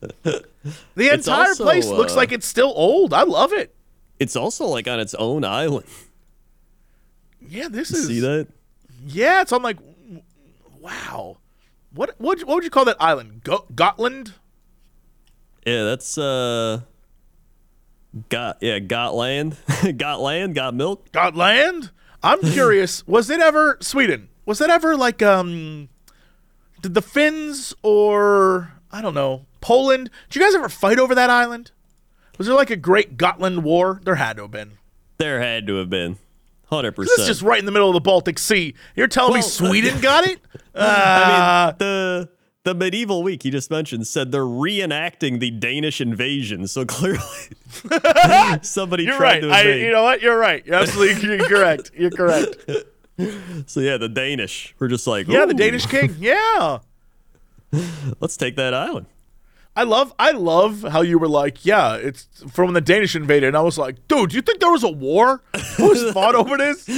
[0.22, 0.42] the
[1.12, 3.12] entire also, place looks uh, like it's still old.
[3.12, 3.74] I love it.
[4.18, 5.86] It's also like on its own island.
[7.48, 8.48] Yeah, this is See that?
[9.06, 9.78] Yeah, it's on like
[10.80, 11.36] wow.
[11.92, 13.42] What what what would you call that island?
[13.44, 14.34] Go- Gotland?
[15.66, 16.80] Yeah, that's uh
[18.28, 19.56] got yeah, got land.
[19.96, 21.12] got land, got milk.
[21.12, 21.90] Gotland?
[22.22, 24.28] I'm curious, was it ever Sweden?
[24.46, 25.88] Was that ever like um
[26.80, 30.10] did the Finns or I don't know, Poland?
[30.30, 31.72] Did you guys ever fight over that island?
[32.38, 34.00] Was there like a great Gotland war?
[34.04, 34.72] There had to have been.
[35.18, 36.18] There had to have been.
[36.68, 37.16] Hundred percent.
[37.16, 38.74] This is just right in the middle of the Baltic Sea.
[38.94, 40.40] You're telling me Sweden got it?
[40.76, 42.28] Uh, the
[42.64, 46.66] the medieval week you just mentioned said they're reenacting the Danish invasion.
[46.66, 47.18] So clearly,
[48.62, 49.62] somebody you're tried right.
[49.64, 50.20] to I, you know what?
[50.20, 50.66] You're right.
[50.66, 51.92] You're absolutely you're correct.
[51.96, 52.56] You're correct.
[53.66, 54.74] so yeah, the Danish.
[54.78, 56.14] We're just like, Yeah, the Danish king.
[56.20, 56.78] Yeah.
[58.20, 59.06] Let's take that island.
[59.78, 63.48] I love I love how you were like, yeah, it's from when the Danish invaded,
[63.48, 65.42] and I was like, dude, do you think there was a war?
[65.76, 66.88] Who's fought over this?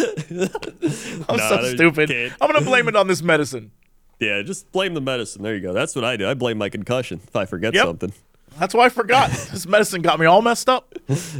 [1.29, 2.11] I'm Nah, so stupid.
[2.41, 3.73] I'm gonna blame it on this medicine.
[4.21, 5.43] Yeah, just blame the medicine.
[5.43, 5.73] There you go.
[5.73, 6.29] That's what I do.
[6.29, 7.85] I blame my concussion if I forget Yep.
[7.87, 8.12] something.
[8.59, 9.31] That's why I forgot.
[9.31, 10.95] this medicine got me all messed up.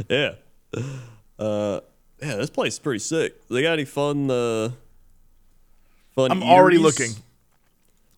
[0.09, 0.33] Yeah.
[1.37, 1.79] Uh,
[2.21, 3.47] yeah, this place is pretty sick.
[3.49, 4.29] They got any fun?
[4.29, 4.71] Uh,
[6.15, 6.31] fun.
[6.31, 7.11] I'm already looking.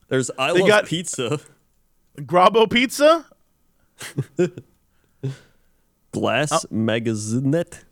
[0.08, 1.40] There's I They love got- pizza.
[2.18, 3.26] Grabo pizza?
[6.12, 6.68] Glass Oh.
[6.74, 7.84] Magazinet.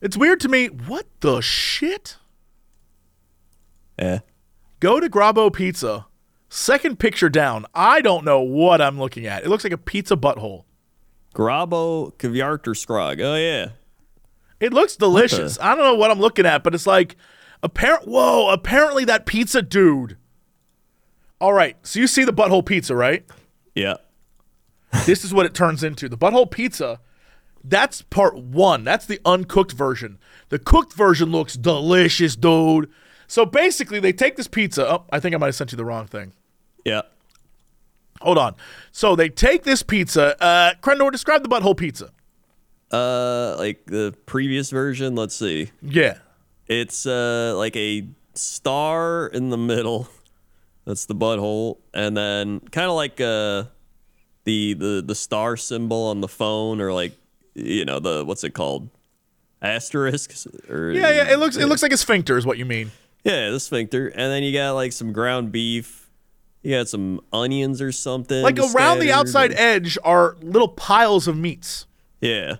[0.00, 0.68] It's weird to me.
[0.68, 2.16] What the shit?
[3.98, 4.20] Yeah.
[4.80, 6.06] Go to Grabo Pizza.
[6.48, 7.66] Second picture down.
[7.74, 9.44] I don't know what I'm looking at.
[9.44, 10.64] It looks like a pizza butthole.
[11.34, 13.20] Grabo Kvarter Skrog.
[13.20, 13.70] Oh yeah.
[14.58, 15.58] It looks delicious.
[15.60, 17.16] I don't know what I'm looking at, but it's like
[17.62, 18.06] apparent.
[18.06, 18.50] Whoa!
[18.50, 20.16] Apparently that pizza dude.
[21.40, 23.24] All right, so you see the butthole pizza, right?
[23.74, 23.94] Yeah.
[25.06, 26.08] this is what it turns into.
[26.08, 27.00] The butthole pizza.
[27.64, 28.84] That's part one.
[28.84, 30.18] That's the uncooked version.
[30.50, 32.90] The cooked version looks delicious, dude.
[33.26, 34.90] So basically, they take this pizza.
[34.90, 36.32] Oh, I think I might have sent you the wrong thing.
[36.84, 37.02] Yeah.
[38.20, 38.54] Hold on.
[38.92, 40.40] So they take this pizza.
[40.42, 42.10] Uh, Crendor, describe the butthole pizza.
[42.92, 45.14] Uh, like the previous version.
[45.14, 45.70] Let's see.
[45.82, 46.18] Yeah.
[46.66, 50.08] It's uh like a star in the middle.
[50.84, 53.64] That's the butthole, and then kind of like uh
[54.44, 57.12] the the the star symbol on the phone, or like
[57.54, 58.88] you know the what's it called?
[59.62, 60.46] asterisks.
[60.68, 61.32] Or, Yeah, yeah.
[61.32, 62.90] It looks it looks like a sphincter is what you mean.
[63.24, 64.08] Yeah, the sphincter.
[64.08, 66.09] And then you got like some ground beef.
[66.62, 68.42] You got some onions or something.
[68.42, 71.86] Like around the outside edge are little piles of meats.
[72.20, 72.56] Yeah.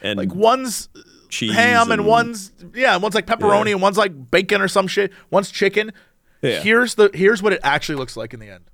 [0.00, 0.88] And Like one's
[1.28, 3.72] cheese ham and, one's yeah, and one's like pepperoni Yeah.
[3.72, 5.12] and one's like bacon or some shit.
[5.30, 5.92] One's chicken.
[6.40, 6.60] Yeah.
[6.60, 8.64] Here's the here's what it actually looks like in the end.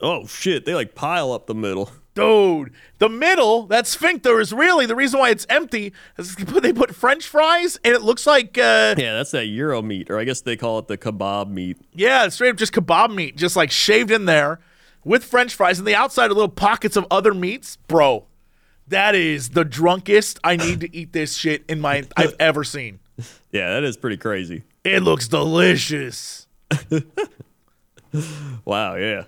[0.00, 1.90] Oh shit, they like pile up the middle.
[2.14, 5.92] Dude, the middle, that sphincter is really the reason why it's empty.
[6.18, 10.10] is They put French fries and it looks like uh Yeah, that's that Euro meat,
[10.10, 11.78] or I guess they call it the kebab meat.
[11.94, 14.60] yeah, straight up just kebab meat, just like shaved in there
[15.04, 18.26] with French fries, and the outside are little pockets of other meats, bro.
[18.88, 22.98] That is the drunkest I need to eat this shit in my I've ever seen.
[23.52, 24.64] Yeah, that is pretty crazy.
[24.84, 26.46] It looks delicious.
[28.64, 29.24] Wow, yeah.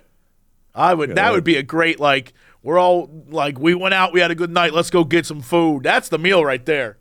[0.74, 2.32] I would that would be a great like
[2.64, 5.40] we're all like we went out, we had a good night, let's go get some
[5.40, 5.84] food.
[5.84, 6.96] That's the meal right there.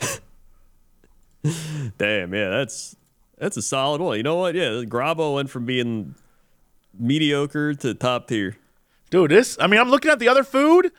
[1.98, 2.96] Damn, yeah, that's
[3.36, 4.16] that's a solid one.
[4.16, 4.54] You know what?
[4.54, 6.14] Yeah, Grabo went from being
[6.98, 8.56] mediocre to top tier.
[9.10, 10.92] Dude, this I mean I'm looking at the other food.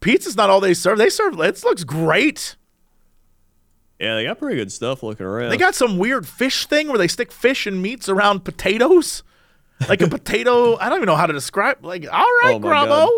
[0.00, 0.98] Pizza's not all they serve.
[0.98, 2.56] They serve it looks great.
[3.98, 5.50] Yeah, they got pretty good stuff looking around.
[5.50, 9.22] They got some weird fish thing where they stick fish and meats around potatoes.
[9.88, 11.84] Like a potato, I don't even know how to describe.
[11.84, 13.08] Like, all right, Oh Grabo.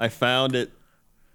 [0.00, 0.72] I found it.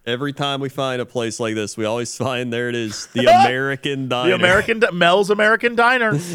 [0.06, 3.26] Every time we find a place like this, we always find there it is, the
[3.46, 4.30] American Diner.
[4.32, 6.20] The American Mel's American Diner.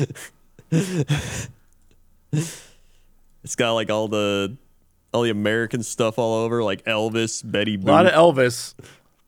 [3.43, 4.57] It's got like all the
[5.12, 8.74] all the American stuff all over, like Elvis, Betty A lot of Elvis.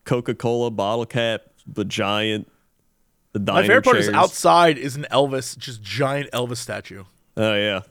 [0.04, 2.50] Coca Cola bottle cap, the giant,
[3.32, 7.04] the diner My favorite part is outside is an Elvis, just giant Elvis statue.
[7.36, 7.82] Oh yeah,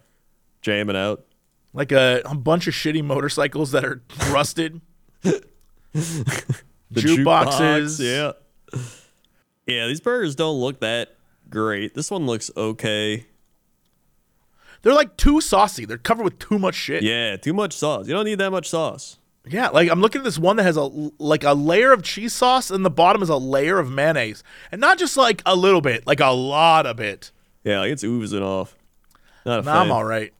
[0.62, 1.26] jamming out.
[1.74, 4.82] Like a, a bunch of shitty motorcycles that are rusted.
[5.24, 5.42] The
[6.94, 8.00] Jukeboxes.
[8.00, 8.00] jukebox,
[8.74, 8.82] yeah.
[9.68, 11.16] Yeah, these burgers don't look that
[11.50, 11.94] great.
[11.94, 13.26] This one looks okay.
[14.82, 15.86] They're like too saucy.
[15.86, 17.04] They're covered with too much shit.
[17.04, 18.08] Yeah, too much sauce.
[18.08, 19.20] You don't need that much sauce.
[19.48, 20.84] Yeah, like I'm looking at this one that has a
[21.20, 24.44] like a layer of cheese sauce and the bottom is a layer of mayonnaise.
[24.72, 27.32] And not just like a little bit, like a lot of it.
[27.64, 28.76] Yeah, like it's oozing off.
[29.46, 29.82] Not a Nah, fan.
[29.84, 30.34] I'm all right.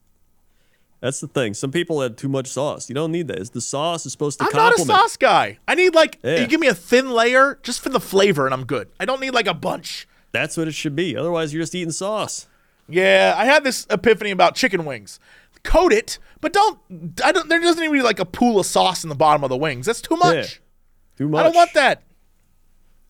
[1.02, 1.56] That's the thing.
[1.56, 2.88] Some people add too much sauce.
[2.88, 3.40] You don't need that.
[3.40, 5.58] It's the sauce is supposed to I'm not a sauce guy.
[5.68, 6.40] I need like Yeah.
[6.42, 8.88] you give me a thin layer just for the flavor and I'm good.
[9.00, 10.08] I don't need like a bunch.
[10.32, 11.18] That's what it should be.
[11.18, 12.48] Otherwise, you're just eating sauce.
[12.88, 15.20] Yeah, I had this epiphany about chicken wings.
[15.64, 16.80] Coat it, but don't.
[17.24, 17.48] I don't.
[17.50, 19.86] There doesn't even be like a pool of sauce in the bottom of the wings.
[19.86, 20.36] That's too much.
[20.36, 21.18] Yeah.
[21.18, 21.40] Too much.
[21.42, 22.02] I don't want that.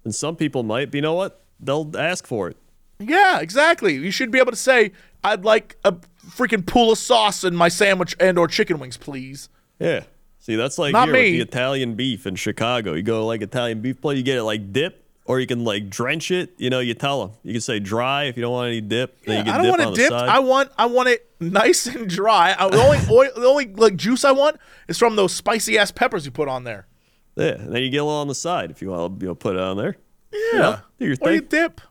[0.03, 0.85] And some people might.
[0.91, 1.43] But you know what?
[1.59, 2.57] They'll ask for it.
[2.99, 3.95] Yeah, exactly.
[3.95, 4.91] You should be able to say,
[5.23, 5.95] "I'd like a
[6.30, 9.49] freaking pool of sauce in my sandwich and or chicken wings, please."
[9.80, 10.03] Yeah.
[10.39, 11.32] See, that's like Not here with me.
[11.38, 12.93] the Italian beef in Chicago.
[12.93, 15.63] You go to like Italian beef place, you get it like dip, or you can
[15.63, 16.53] like drench it.
[16.57, 17.38] You know, you tell them.
[17.43, 19.24] You can say dry if you don't want any dip.
[19.24, 20.13] Then you I don't dip want it dipped.
[20.13, 22.55] I want I want it nice and dry.
[22.57, 24.57] I, the only oil, the only like juice I want
[24.88, 26.88] is from those spicy ass peppers you put on there.
[27.36, 27.51] yeah.
[27.59, 29.36] And then you get a little on the side if you want to you know,
[29.36, 29.95] put it on there.
[30.34, 30.59] Yeah.
[30.59, 31.82] know, do your Or you dip.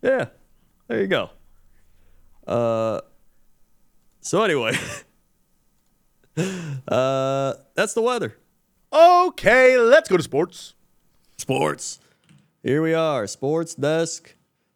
[0.00, 0.26] Yeah.
[0.86, 1.30] There you go.
[2.46, 3.00] Uh
[4.20, 4.76] so anyway.
[6.88, 8.36] uh that's the weather.
[8.92, 10.74] Okay, let's go to sports.
[11.38, 12.00] Sports.
[12.62, 14.34] Here we are, sports desk.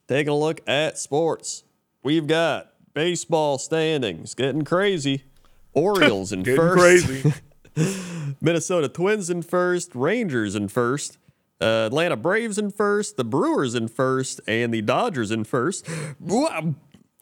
[0.08, 1.64] Taking a look at sports.
[2.02, 5.24] We've got baseball standings getting crazy.
[5.72, 7.06] Orioles in Getting first.
[7.06, 7.32] crazy.
[8.40, 11.18] Minnesota Twins in first, Rangers in first,
[11.60, 15.84] uh, Atlanta Braves in first, the Brewers in first, and the Dodgers in first.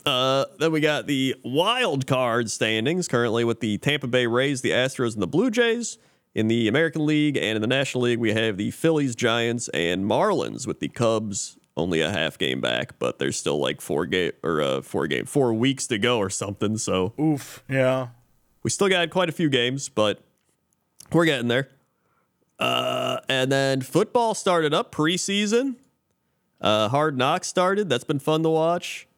[0.04, 4.70] Uh, then we got the wild card standings currently with the Tampa Bay Rays, the
[4.70, 5.98] Astros, and the Blue Jays.
[6.34, 10.04] In the American League and in the National League, we have the Phillies, Giants, and
[10.06, 14.32] Marlins with the Cubs only a half game back, but there's still like four game
[14.42, 16.76] or uh, four game, four weeks to go or something.
[16.78, 17.62] So Oof.
[17.68, 18.08] Yeah.
[18.62, 20.22] we still got quite a few games, but
[21.12, 21.68] we're getting there.
[22.58, 25.76] Uh, and then football started up preseason.
[26.60, 27.88] Uh, Hard Knocks started.
[27.88, 29.08] That's been fun to watch.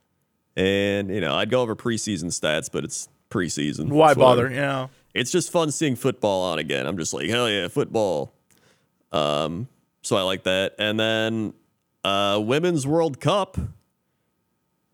[0.56, 3.88] And you know, I'd go over preseason stats, but it's preseason.
[3.88, 4.50] Why It's bother?
[4.50, 4.88] Yeah.
[5.14, 6.86] It's just fun seeing football on again.
[6.86, 8.32] I'm just like, hell yeah, football.
[9.12, 9.68] Um,
[10.02, 10.74] so I like that.
[10.78, 11.54] And then
[12.04, 13.56] uh, Women's World Cup.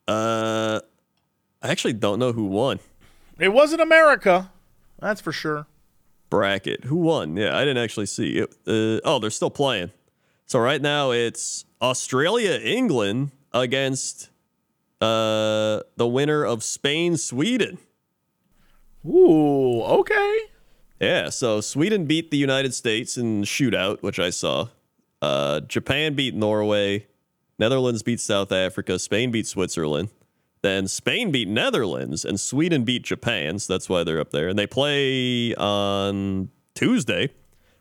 [0.07, 0.81] Uh,
[1.63, 2.81] I actually don't know who won.
[3.39, 4.51] It wasn't America.
[4.99, 5.67] That's for sure.
[6.29, 6.85] bracket.
[6.85, 7.37] Who won?
[7.37, 8.51] Yeah, I didn't actually see it.
[8.67, 9.91] Uh, oh, they're still playing.
[10.47, 14.29] So right now it's Australia, England against
[15.01, 15.05] uh,
[16.01, 17.77] the winner of Spain, Sweden.
[19.05, 20.39] Ooh, okay.
[20.99, 24.69] Yeah, so Sweden beat the United States in shootout, which I saw.
[25.21, 27.07] Uh, Japan beat Norway.
[27.59, 28.99] Netherlands beat South Africa.
[28.99, 30.09] Spain beat Switzerland.
[30.63, 33.59] Then Spain beat Netherlands and Sweden beat Japan.
[33.59, 34.49] So that's why they're up there.
[34.49, 37.29] And they play on Tuesday.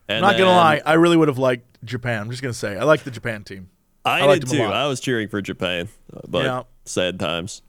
[0.09, 2.23] And I'm not gonna lie, I really would have liked Japan.
[2.23, 3.69] I'm just gonna say I like the Japan team.
[4.03, 4.61] I, I did too.
[4.61, 6.63] I was cheering for Japan, uh, but Yeah.
[6.83, 7.61] sad times.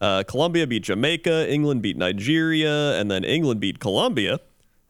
[0.00, 4.40] Uh, Colombia beat Jamaica, England beat Nigeria, and then England beat Colombia,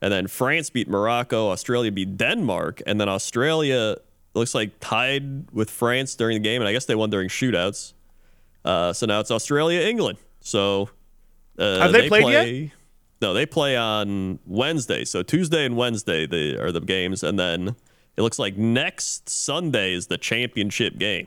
[0.03, 3.97] and then France beat Morocco, Australia beat Denmark, and then Australia
[4.35, 7.95] looks like tied with France during the game, and I guess they won during shootouts.
[8.65, 10.19] Uh, so now it's Australia, England.
[10.41, 10.91] So
[11.59, 12.71] uh, Have they played yet?
[13.21, 15.05] No, they play on Wednesday.
[15.05, 17.75] So Tuesday and Wednesday they are the games, and then
[18.17, 21.27] it looks like next Sunday is the championship game.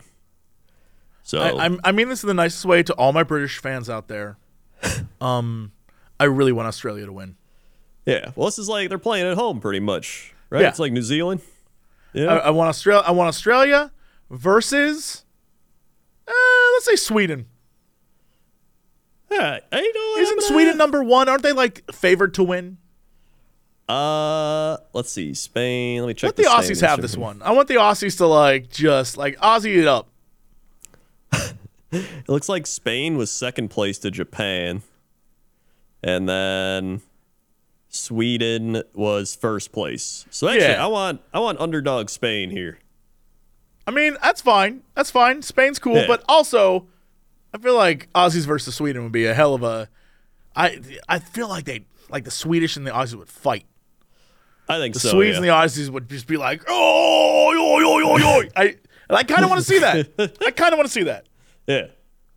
[1.23, 3.89] So I, I'm, I mean this in the nicest way to all my British fans
[3.89, 4.37] out there.
[5.21, 5.71] Um,
[6.19, 7.35] I really want Australia to win.
[8.07, 10.61] yeah, well, this is like they're playing at home pretty much, right?
[10.63, 10.69] Yeah.
[10.69, 11.41] It's like New Zealand.
[12.15, 13.03] I, Yeah, I want Australia.
[13.05, 13.91] I want Australia
[14.31, 15.23] versus,
[16.27, 16.31] uh,
[16.73, 17.45] let's say Sweden.
[19.29, 19.59] yeah.
[19.71, 20.21] I know.
[20.23, 21.29] Isn't Sweden number one?
[21.29, 22.77] Aren't they like favored to win?
[23.87, 26.01] Uh, let's see, Spain.
[26.01, 26.29] Let me check.
[26.29, 27.41] Let the Aussies have this one.
[27.43, 30.09] I want the Aussies to like just like Aussie it up.
[31.91, 34.81] It looks like Spain was second place to Japan,
[36.01, 37.01] and then
[37.89, 40.25] Sweden was first place.
[40.29, 40.83] So actually, Yeah.
[40.83, 42.79] I want I want underdog Spain here.
[43.85, 44.83] I mean, that's fine.
[44.95, 45.41] That's fine.
[45.41, 46.07] Spain's cool, Yeah.
[46.07, 46.87] but also,
[47.53, 49.89] I feel like Aussies versus Sweden would be a hell of a.
[50.55, 50.79] I
[51.09, 53.65] I feel like they like the Swedish and the Aussies would fight.
[54.69, 55.09] I think The so.
[55.09, 55.35] Swedes yeah.
[55.37, 58.49] and the Aussies would just be like, oh, yo, yo, yo, yo.
[58.55, 58.75] I
[59.11, 60.09] and I kind of want to see that.
[60.45, 61.27] I kind of want to see that.
[61.67, 61.87] Yeah.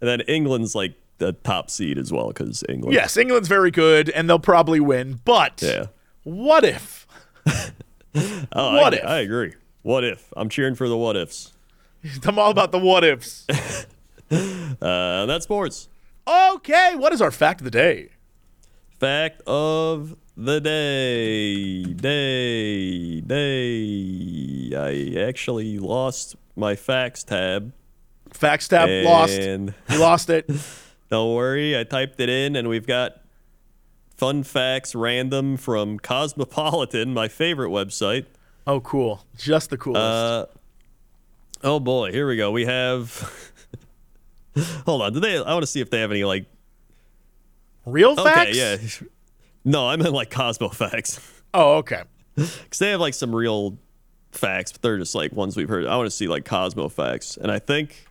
[0.00, 2.94] And then England's like the top seed as well because England.
[2.94, 5.20] Yes, England's very good, and they'll probably win.
[5.24, 5.86] But Yeah.
[6.24, 7.06] what if?
[8.52, 9.04] Oh, What I, if?
[9.04, 9.54] I agree.
[9.82, 10.32] What if?
[10.36, 11.52] I'm cheering for the what ifs.
[12.24, 13.46] I'm all about the what ifs.
[14.30, 15.88] Uh, that's sports.
[16.26, 18.10] Okay, what is our fact of the day?
[19.00, 21.82] Fact of the day.
[21.92, 23.20] Day.
[23.20, 24.72] Day.
[24.76, 27.72] I actually lost my facts tab.
[28.32, 29.38] Facts tab lost.
[29.38, 30.50] And You lost it.
[31.10, 33.20] don't worry, I typed it in and we've got
[34.16, 38.26] fun facts random from Cosmopolitan, my favorite website.
[38.66, 39.24] Oh, cool.
[39.36, 40.00] Just the coolest.
[40.00, 40.46] Uh,
[41.62, 42.50] oh boy, here we go.
[42.50, 43.30] We have.
[44.86, 45.12] Hold on.
[45.12, 45.36] Do they?
[45.36, 46.46] I want to see if they have any like.
[47.84, 48.50] Real facts.
[48.50, 48.76] Okay, yeah.
[49.66, 51.18] No, I meant like Cosmo facts
[51.54, 52.02] Oh, okay.
[52.36, 53.78] because they have like some real
[54.36, 55.86] facts, but they're just like ones we've heard.
[55.86, 58.06] I want to see like Cosmo facts, and I think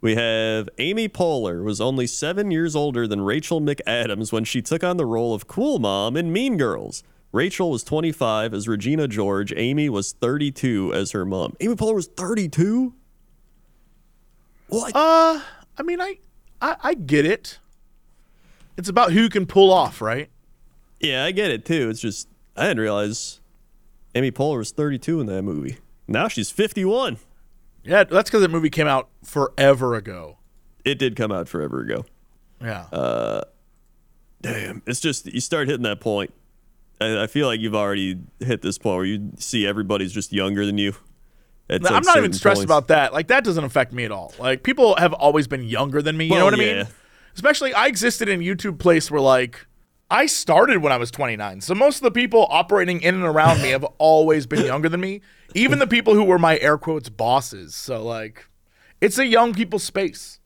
[0.00, 4.84] we have Amy Poehler was only seven years older than Rachel McAdams when she took
[4.84, 7.02] on the role of Cool Mom in Mean Girls.
[7.32, 9.52] Rachel was 25 as Regina George.
[9.56, 11.56] Amy was 32 as her mom.
[11.58, 12.94] Amy Poehler was 32.
[14.68, 14.94] What?
[14.94, 15.40] Uh,
[15.76, 16.18] I mean, I,
[16.60, 17.58] I, I get it.
[18.76, 20.28] It's about who can pull off, right?
[21.00, 21.90] Yeah, I get it too.
[21.90, 23.40] It's just I didn't realize
[24.14, 25.78] Amy Poehler was 32 in that movie.
[26.06, 27.18] Now she's 51.
[27.84, 30.38] Yeah, that's because that movie came out forever ago.
[30.84, 32.04] It did come out forever ago.
[32.60, 32.86] Yeah.
[32.92, 33.42] Uh,
[34.42, 36.32] Damn, it's just you start hitting that point.
[37.00, 40.66] I, I feel like you've already hit this point where you see everybody's just younger
[40.66, 40.94] than you.
[41.70, 42.64] I'm not even stressed points.
[42.66, 43.14] about that.
[43.14, 44.34] Like that doesn't affect me at all.
[44.38, 46.26] Like people have always been younger than me.
[46.26, 46.86] You know Well, what I mean?
[47.34, 49.66] Especially I existed in YouTube place where like
[50.14, 51.60] I started when I was 29.
[51.60, 55.00] So most of the people operating in and around me have always been younger than
[55.00, 55.22] me.
[55.56, 57.74] Even the people who were my air quotes bosses.
[57.74, 58.46] So like
[59.00, 60.38] it's a young people space.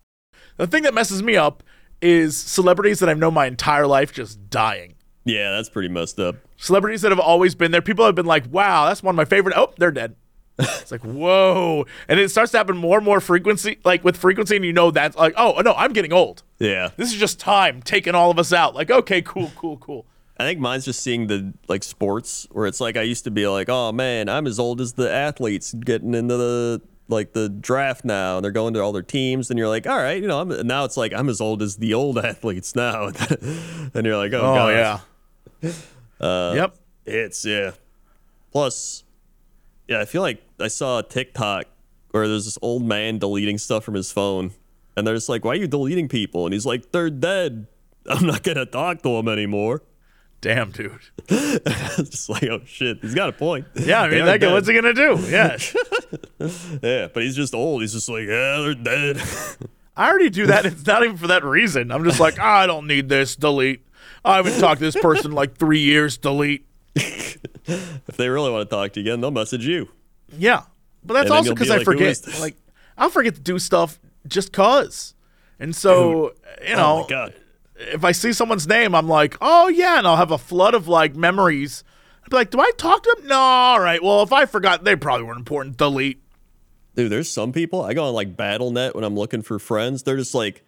[0.56, 1.62] The thing that messes me up
[2.00, 4.94] is celebrities that I've known my entire life just dying.
[5.26, 6.36] Yeah, that's pretty messed up.
[6.56, 7.82] Celebrities that have always been there.
[7.82, 9.54] People have been like, wow, that's one of my favorite.
[9.54, 10.16] Oh, they're dead.
[10.58, 11.86] It's like, whoa.
[12.08, 14.90] And it starts to happen more and more frequency, like with frequency, and you know
[14.90, 16.42] that's like, oh, no, I'm getting old.
[16.58, 18.74] Yeah, This is just time taking all of us out.
[18.74, 20.04] Like, okay, cool, cool, cool.
[20.40, 23.46] I think mine's just seeing the like sports where it's like I used to be
[23.48, 28.04] like, oh man, I'm as old as the athletes getting into the like the draft
[28.04, 30.40] now, and they're going to all their teams, and you're like, all right, you know,
[30.40, 33.06] I'm, now it's like I'm as old as the old athletes now,
[33.94, 35.02] and you're like, oh, Oh, god,
[35.62, 35.72] yeah.
[36.20, 36.76] Uh, yep.
[37.06, 37.72] it's yeah.
[38.52, 39.04] Plus,
[39.88, 41.66] yeah, I feel like I saw a TikTok
[42.10, 44.52] where there's this old man deleting stuff from his phone,
[44.96, 46.46] and they're just like, why are you deleting people?
[46.46, 47.66] And he's like, they're dead.
[48.08, 49.82] I'm not gonna talk to them anymore.
[50.40, 50.92] Damn, dude.
[51.28, 53.66] It's just like, oh shit, he's got a point.
[53.74, 55.18] Yeah, I mean, that guy, what's he going to do?
[55.28, 55.56] Yeah.
[56.80, 57.80] Yeah, but he's just old.
[57.80, 59.20] He's just like, yeah, they're dead.
[59.96, 60.64] I already do that.
[60.64, 61.90] It's not even for that reason.
[61.90, 63.34] I'm just like, "Ah, I don't need this.
[63.34, 63.84] Delete.
[64.24, 66.16] I haven't talked to this person like three years.
[66.16, 66.64] Delete.
[67.66, 69.88] if they really want to talk to you again, they'll message you.
[70.36, 70.62] Yeah.
[71.04, 72.40] But that's also you'll be because I like, forget.
[72.40, 72.56] Like
[72.96, 75.14] I'll forget to do stuff just cause.
[75.60, 76.34] And so
[76.66, 77.28] you oh know, oh
[77.78, 80.88] if I see someone's name, I'm like, oh yeah, and I'll have a flood of
[80.88, 81.84] like memories.
[82.22, 83.28] I'd be like, do I talk to them?
[83.28, 84.02] No, all right.
[84.02, 85.76] Well, if I forgot, they probably weren't important.
[85.76, 86.22] Delete.
[86.94, 90.02] Dude, there's some people I go on like BattleNet when I'm looking for friends.
[90.02, 90.64] They're just like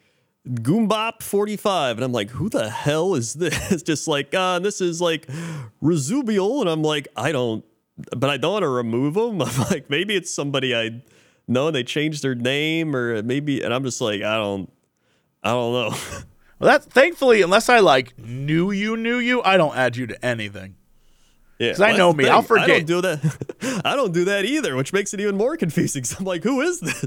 [0.49, 3.83] Goombop 45, and I'm like, who the hell is this?
[3.85, 5.27] just like, uh, this is like
[5.83, 7.65] Resubial, and I'm like, I don't,
[8.17, 9.43] but I don't want to remove them.
[9.43, 11.03] I'm like, maybe it's somebody I
[11.47, 14.73] know and they changed their name, or maybe, and I'm just like, I don't,
[15.43, 15.97] I don't know.
[16.61, 20.23] Well, that thankfully, unless I like knew you, knew you, I don't add you to
[20.23, 20.77] anything.
[21.59, 22.59] Yeah, because I know that's me, I'll thing.
[22.59, 22.87] I forget.
[22.87, 23.83] don't do that.
[23.83, 26.05] I don't do that either, which makes it even more confusing.
[26.05, 27.07] So I'm like, who is this?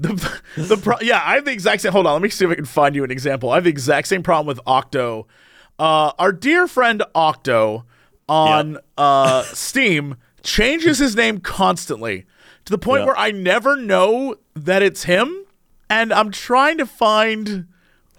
[0.00, 1.92] The, the pro- yeah, I have the exact same.
[1.92, 3.50] Hold on, let me see if I can find you an example.
[3.50, 5.26] I have the exact same problem with Octo.
[5.78, 7.84] Uh, our dear friend Octo
[8.28, 12.26] on uh, Steam changes his name constantly
[12.64, 13.06] to the point Yeah.
[13.06, 15.44] where I never know that it's him,
[15.90, 17.66] and I'm trying to find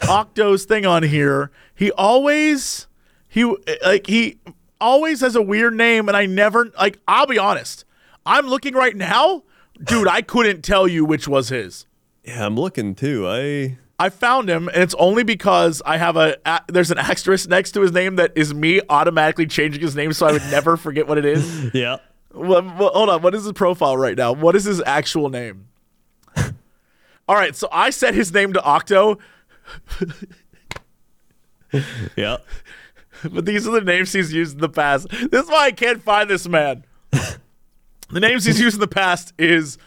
[0.08, 1.52] Octo's thing on here.
[1.76, 2.88] He always
[3.28, 3.46] he
[3.86, 4.38] like he
[4.82, 7.00] always has a weird name, and I never like.
[7.08, 7.86] I'll be honest.
[8.26, 9.44] I'm looking right now,
[9.84, 10.08] dude.
[10.08, 11.86] I couldn't tell you which was his.
[12.24, 13.28] Yeah, I'm looking too.
[13.28, 17.50] I I found him, and it's only because I have a, a there's an asterisk
[17.50, 20.78] next to his name that is me automatically changing his name, so I would never
[20.78, 21.72] forget what it is.
[21.74, 21.98] yeah.
[22.34, 24.32] Well, well, hold on, what is his profile right now?
[24.34, 25.68] What is his actual name?
[27.28, 29.18] All right, so I set his name to Octo,
[32.16, 32.38] Yeah.
[33.24, 35.10] but these are the names he's used in the past.
[35.10, 36.86] This is why I can't find this man.
[38.12, 39.78] The names he's used in the past is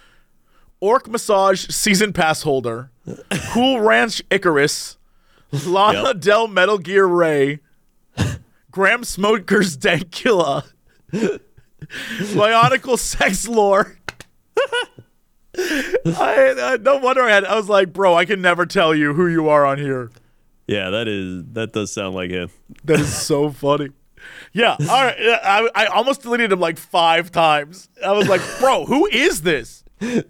[0.80, 2.90] Orc Massage Season Pass Holder,
[3.52, 4.96] Cool Ranch Icarus,
[5.66, 6.20] Lana Yep.
[6.20, 7.60] Del Metal Gear Ray,
[8.70, 10.64] Graham Smoker's Dankilla,
[11.12, 13.96] Bionicle Sex Lore.
[15.56, 17.44] I, I no wonder I had.
[17.44, 20.10] I was like, bro, I can never tell you who you are on here.
[20.66, 22.48] Yeah, that is that does sound like him.
[22.84, 23.90] That is so funny.
[24.52, 25.16] Yeah, all right.
[25.20, 27.88] I, I almost deleted him like five times.
[28.04, 29.84] I was like, bro, who is this?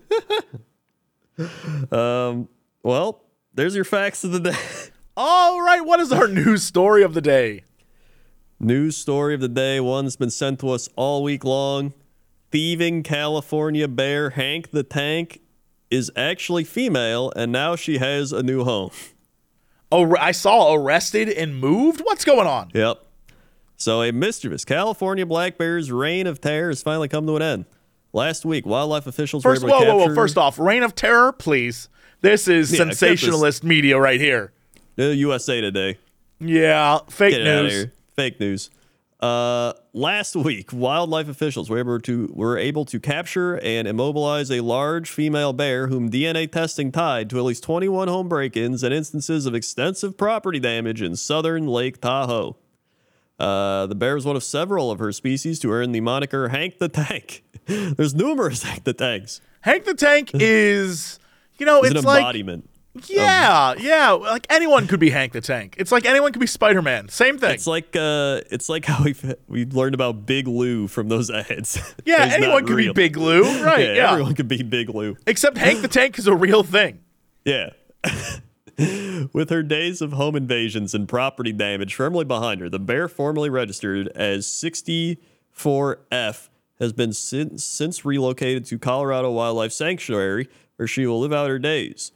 [1.90, 2.48] Um,
[2.82, 3.24] well,
[3.54, 4.56] there's your facts of the day.
[5.16, 7.64] All right, what is our news story of the day?
[8.60, 11.92] News story of the day, one that's been sent to us all week long.
[12.50, 15.40] Thieving California bear Hank the Tank
[15.90, 18.90] is actually female, and now she has a new home.
[19.90, 22.00] Oh, I saw arrested and moved.
[22.00, 22.70] What's going on?
[22.72, 23.04] Yep.
[23.82, 27.64] So a mischievous California black bear's reign of terror has finally come to an end.
[28.12, 30.14] Last week, wildlife officials First, were able whoa, to whoa, capture whoa.
[30.14, 31.88] First off, reign of terror, please.
[32.20, 34.52] This is Yeah, get this- sensationalist media right here.
[34.96, 35.98] Uh, USA Today.
[36.38, 37.86] Yeah, fake Get it out of news.
[38.14, 38.70] Fake news.
[39.18, 44.60] Uh, last week, wildlife officials were able to were able to capture and immobilize a
[44.60, 49.46] large female bear whom DNA testing tied to at least 21 home break-ins and instances
[49.46, 52.56] of extensive property damage in southern Lake Tahoe.
[53.42, 56.78] Uh, the bear is one of several of her species to earn the moniker Hank
[56.78, 57.42] the Tank.
[57.66, 59.40] There's numerous Hank the Tanks.
[59.62, 61.18] Hank the Tank is,
[61.58, 62.68] you know, It's, it's an like embodiment.
[63.06, 64.10] Yeah, yeah.
[64.10, 65.76] Like anyone could be Hank the Tank.
[65.78, 67.08] It's like anyone could be Spider Man.
[67.08, 67.52] Same thing.
[67.52, 69.14] It's like uh, it's like how we
[69.48, 71.78] we learned about Big Lou from those ads.
[72.04, 72.92] yeah, anyone could real.
[72.92, 73.42] be Big Lou.
[73.64, 73.80] Right.
[73.86, 74.10] Yeah, Yeah.
[74.12, 75.16] everyone could be Big Lou.
[75.26, 77.00] Except Hank the Tank is a real thing.
[77.46, 77.70] Yeah.
[79.32, 83.50] With her days of home invasions and property damage firmly behind her, the bear formerly
[83.50, 86.48] registered as 64F
[86.78, 91.58] has been since, since relocated to Colorado Wildlife Sanctuary, where she will live out her
[91.58, 92.12] days.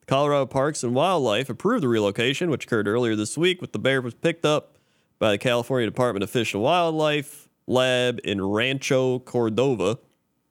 [0.00, 3.78] The Colorado Parks and Wildlife approved the relocation, which occurred earlier this week, with the
[3.78, 4.78] bear was picked up
[5.18, 9.98] by the California Department of Fish and Wildlife lab in Rancho Cordova.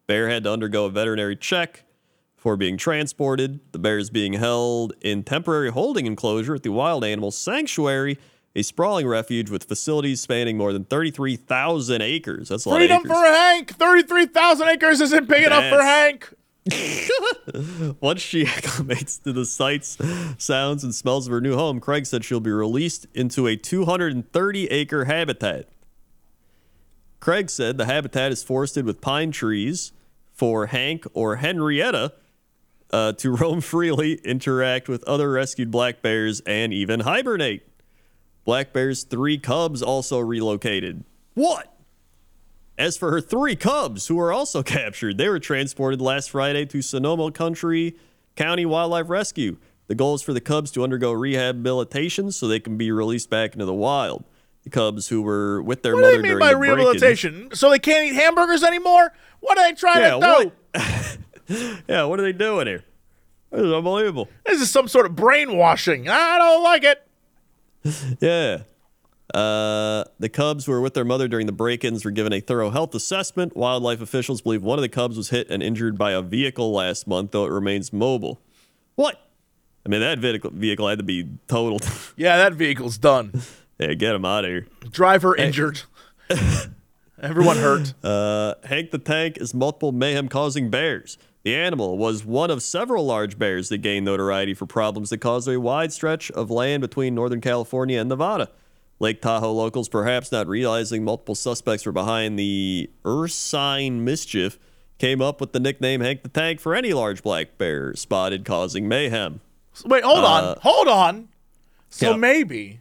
[0.07, 1.84] Bear had to undergo a veterinary check
[2.45, 3.59] before being transported.
[3.71, 8.19] The bear is being held in temporary holding enclosure at the Wild Animal Sanctuary,
[8.55, 12.49] a sprawling refuge with facilities spanning more than 33,000 acres.
[12.49, 13.15] That's a lot Freedom of for.
[13.15, 13.71] Hank.
[13.71, 16.31] 33,000 acres isn't big enough for Hank.
[17.99, 19.97] Once she acclimates to the sights,
[20.37, 24.67] sounds, and smells of her new home, Craig said she'll be released into a 230
[24.67, 25.67] acre habitat.
[27.19, 29.93] Craig said the habitat is forested with pine trees
[30.31, 32.13] for Hank or Henrietta
[32.91, 37.67] uh, to roam freely, interact with other rescued black bears, and even hibernate.
[38.43, 41.03] Black Bear's three cubs also relocated.
[41.33, 41.75] What?
[42.77, 46.81] As for her three cubs, who were also captured, they were transported last Friday to
[46.81, 47.95] Sonoma Country
[48.35, 49.57] County Wildlife Rescue.
[49.87, 53.53] The goal is for the cubs to undergo rehabilitation so they can be released back
[53.53, 54.25] into the wild.
[54.63, 57.49] The cubs who were with their What do mother they mean during by the rehabilitation?
[57.53, 59.13] So they can't eat hamburgers anymore?
[59.39, 61.21] What are they trying Yeah, to do?
[61.87, 62.83] yeah, what are they doing here?
[63.51, 64.27] This is unbelievable.
[64.45, 66.09] This is some sort of brainwashing.
[66.09, 67.01] I don't like it.
[68.19, 68.63] Yeah.
[69.33, 72.93] Uh, the cubs were with their mother during the break-ins were given a thorough health
[72.95, 73.55] assessment.
[73.55, 77.07] Wildlife officials believe one of the cubs was hit and injured by a vehicle last
[77.07, 78.39] month, though it remains mobile.
[78.95, 79.19] What?
[79.85, 81.87] I mean, that vehicle vehicle had to be totaled.
[82.17, 83.41] Yeah, that vehicle's done.
[83.79, 84.67] yeah, get him out of here.
[84.91, 85.81] Driver injured.
[87.21, 87.93] Everyone hurt.
[88.03, 91.17] Uh, Hank the Tank is multiple mayhem-causing bears.
[91.45, 95.47] The animal was one of several large bears that gained notoriety for problems that caused
[95.47, 98.49] a wide stretch of land between Northern California and Nevada.
[98.97, 104.57] Lake Tahoe locals, perhaps not realizing multiple suspects were behind the Ursine mischief,
[104.97, 108.87] came up with the nickname Hank the Tank for any large black bear spotted causing
[108.87, 109.39] mayhem.
[109.85, 110.43] Wait, hold on.
[110.43, 111.27] Uh, hold on.
[111.89, 112.17] So yeah.
[112.17, 112.79] maybe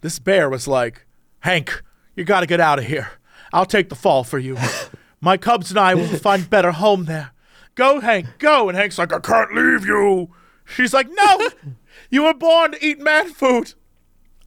[0.00, 1.06] this bear was like,
[1.40, 1.80] Hank,
[2.16, 3.12] you got to get out of here.
[3.52, 4.58] I'll take the fall for you.
[5.20, 7.30] My cubs and I will find better home there.
[7.74, 8.68] Go, Hank, go.
[8.68, 10.30] And Hank's like, I can't leave you.
[10.64, 11.48] She's like, No,
[12.10, 13.74] you were born to eat man food.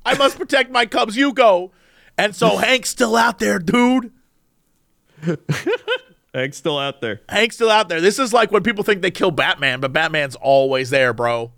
[0.06, 1.16] I must protect my cubs.
[1.16, 1.72] You go.
[2.18, 4.12] And so Hank's still out there, dude.
[6.34, 7.22] Hank's still out there.
[7.30, 8.02] Hank's still out there.
[8.02, 11.52] This is like when people think they kill Batman, but Batman's always there, bro.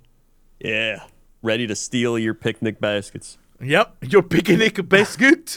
[0.59, 1.03] Yeah.
[1.41, 3.38] Ready to steal your picnic baskets.
[3.61, 5.55] Yep, your picnic biscuit.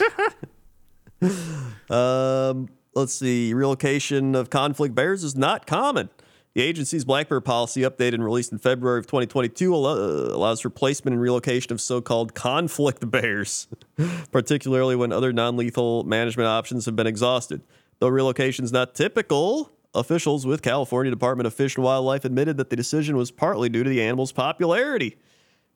[1.89, 2.69] Um,
[2.99, 3.53] let's see.
[3.53, 6.09] Relocation of conflict bears is not common.
[6.53, 10.69] The agency's black bear policy, updated and released in February of 2022, uh, allows for
[10.69, 13.67] placement and relocation of so-called conflict bears,
[14.31, 17.61] particularly when other non-lethal management options have been exhausted.
[17.99, 22.69] Though relocation is not typical, officials with California Department of Fish and Wildlife admitted that
[22.69, 25.17] the decision was partly due to the animal's popularity.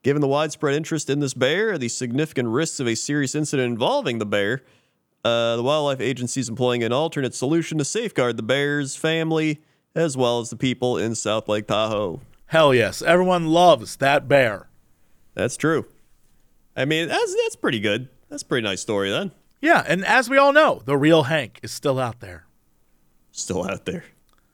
[0.01, 3.71] Given the widespread interest in this bear and the significant risks of a serious incident
[3.71, 4.63] involving the bear,
[5.23, 9.61] uh, the wildlife agency is employing an alternate solution to safeguard the bear's family
[9.95, 12.21] as well as the people in South Lake Tahoe.
[12.47, 14.67] Hell yes, everyone loves that bear.
[15.33, 15.85] That's true.
[16.75, 18.09] I mean, that's that's pretty good.
[18.29, 19.31] That's a pretty nice story then.
[19.61, 22.45] Yeah, and as we all know, the real Hank is still out there.
[23.31, 24.03] Still out there,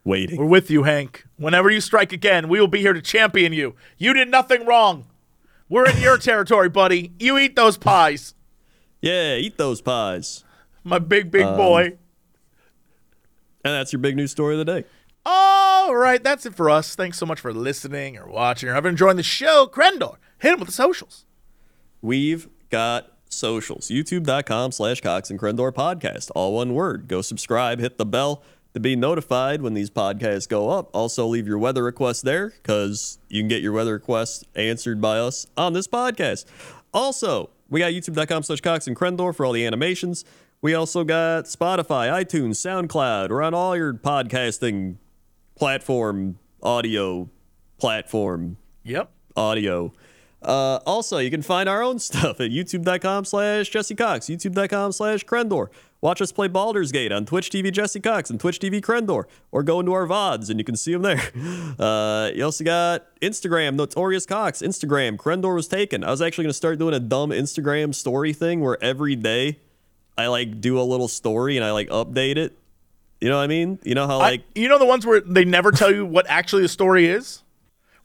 [0.04, 0.38] waiting.
[0.38, 1.26] We're with you, Hank.
[1.38, 3.76] Whenever you strike again, we will be here to champion you.
[3.98, 5.08] You did nothing wrong.
[5.68, 7.12] We're in your territory, buddy.
[7.20, 8.36] You eat those pies.
[9.02, 10.44] Yeah, eat those pies.
[10.84, 11.84] My big, big um, boy.
[13.64, 14.88] And that's your big news story of the day.
[15.26, 16.96] All right, that's it for us.
[16.96, 19.70] Thanks so much for listening or watching or ever enjoying the show.
[19.72, 21.26] Crendor, hit him with the socials.
[22.02, 23.90] We've got socials.
[23.90, 26.32] YouTube.com slash Cox and Crendor podcast.
[26.36, 27.08] All one word.
[27.08, 30.90] Go subscribe, hit the bell to be notified when these podcasts go up.
[30.94, 35.20] Also, leave your weather requests there because you can get your weather requests answered by
[35.20, 36.46] us on this podcast.
[36.94, 40.24] Also, we got youtube.com slash Cox and Crendor for all the animations.
[40.62, 43.30] We also got Spotify, iTunes, SoundCloud.
[43.30, 44.98] We're on all your podcasting
[45.56, 47.30] platform, audio
[47.78, 49.10] platform, Yep.
[49.38, 49.94] audio.
[50.42, 55.26] Uh, also, you can find our own stuff at youtube.com slash Jesse Cox, youtube.com slash
[55.26, 55.68] Crendor.
[56.02, 59.64] Watch us play Baldur's Gate on Twitch TV Jesse Cox and Twitch TV Crendor, or
[59.64, 61.22] go into our VODs and you can see them there.
[61.80, 66.04] Uh, you also got Instagram, Notorious Cox, Instagram, Crendor was taken.
[66.04, 69.60] I was actually going to start doing a dumb Instagram story thing where every day
[70.20, 72.58] I like do a little story and I like update it.
[73.22, 73.80] You know what I mean?
[73.84, 76.26] You know how I- like you know the ones where they never tell you what
[76.30, 77.44] actually the story is?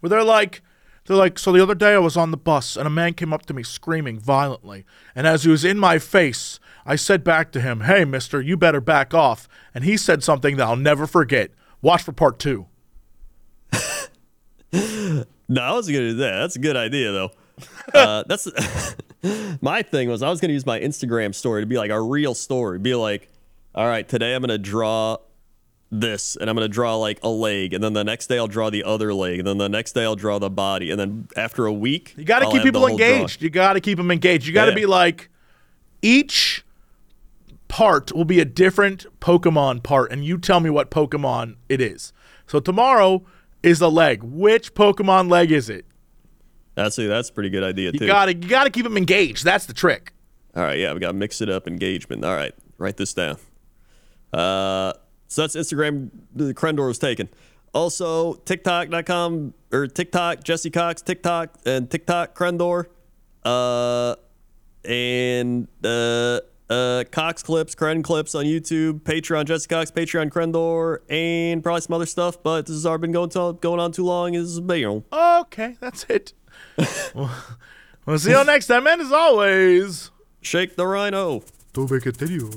[0.01, 0.60] Where they're like,
[1.06, 3.32] they're like, so the other day I was on the bus and a man came
[3.32, 4.84] up to me screaming violently.
[5.14, 8.56] And as he was in my face, I said back to him, hey, mister, you
[8.56, 9.48] better back off.
[9.74, 11.51] And he said something that I'll never forget.
[11.82, 12.66] Watch for part two.
[15.47, 16.38] No, I wasn't gonna do that.
[16.40, 17.30] That's a good idea though.
[17.94, 18.48] Uh, that's
[19.60, 22.35] my thing was I was gonna use my Instagram story to be like a real
[22.35, 22.78] story.
[22.78, 23.28] Be like,
[23.74, 25.18] all right, today I'm gonna draw
[25.90, 28.70] this, and I'm gonna draw like a leg, and then the next day I'll draw
[28.70, 31.66] the other leg, and then the next day I'll draw the body, and then after
[31.66, 33.12] a week, You got to I'll keep people whole drawing.
[33.12, 33.43] engaged.
[33.43, 34.47] You got to keep them engaged.
[34.47, 34.76] You got to Yeah.
[34.76, 35.28] be like,
[36.02, 36.64] each
[37.68, 42.12] part will be a different Pokemon part, and you tell me what Pokemon it is.
[42.47, 43.24] So tomorrow
[43.62, 44.22] is a leg.
[44.22, 45.85] Which Pokemon leg is it?
[46.74, 47.96] That's a, that's a pretty good idea too.
[47.96, 48.06] You too.
[48.06, 49.44] got to you got to keep them engaged.
[49.44, 50.12] That's the trick.
[50.56, 51.66] All right, yeah, we got to mix it up.
[51.66, 52.24] Engagement.
[52.24, 53.36] All right, write this down.
[54.32, 54.92] Uh,
[55.28, 56.10] so that's Instagram.
[56.34, 57.28] The Crendor was taken.
[57.72, 62.86] Also, TikTok.com or TikTok Jesse Cox, TikTok and TikTok Crendor,
[63.44, 64.14] uh,
[64.84, 66.40] and uh,
[66.70, 71.94] uh, Cox clips, Cren clips on YouTube, Patreon Jesse Cox, Patreon Crendor, and probably some
[71.94, 72.40] other stuff.
[72.42, 74.34] But this has already been going to, going on too long.
[74.34, 75.40] Is you know.
[75.40, 76.32] Okay, that's it.
[78.06, 80.10] We'll see you next time, and as always,
[80.40, 81.42] Shake the rhino.
[81.72, 82.51] don't make it video.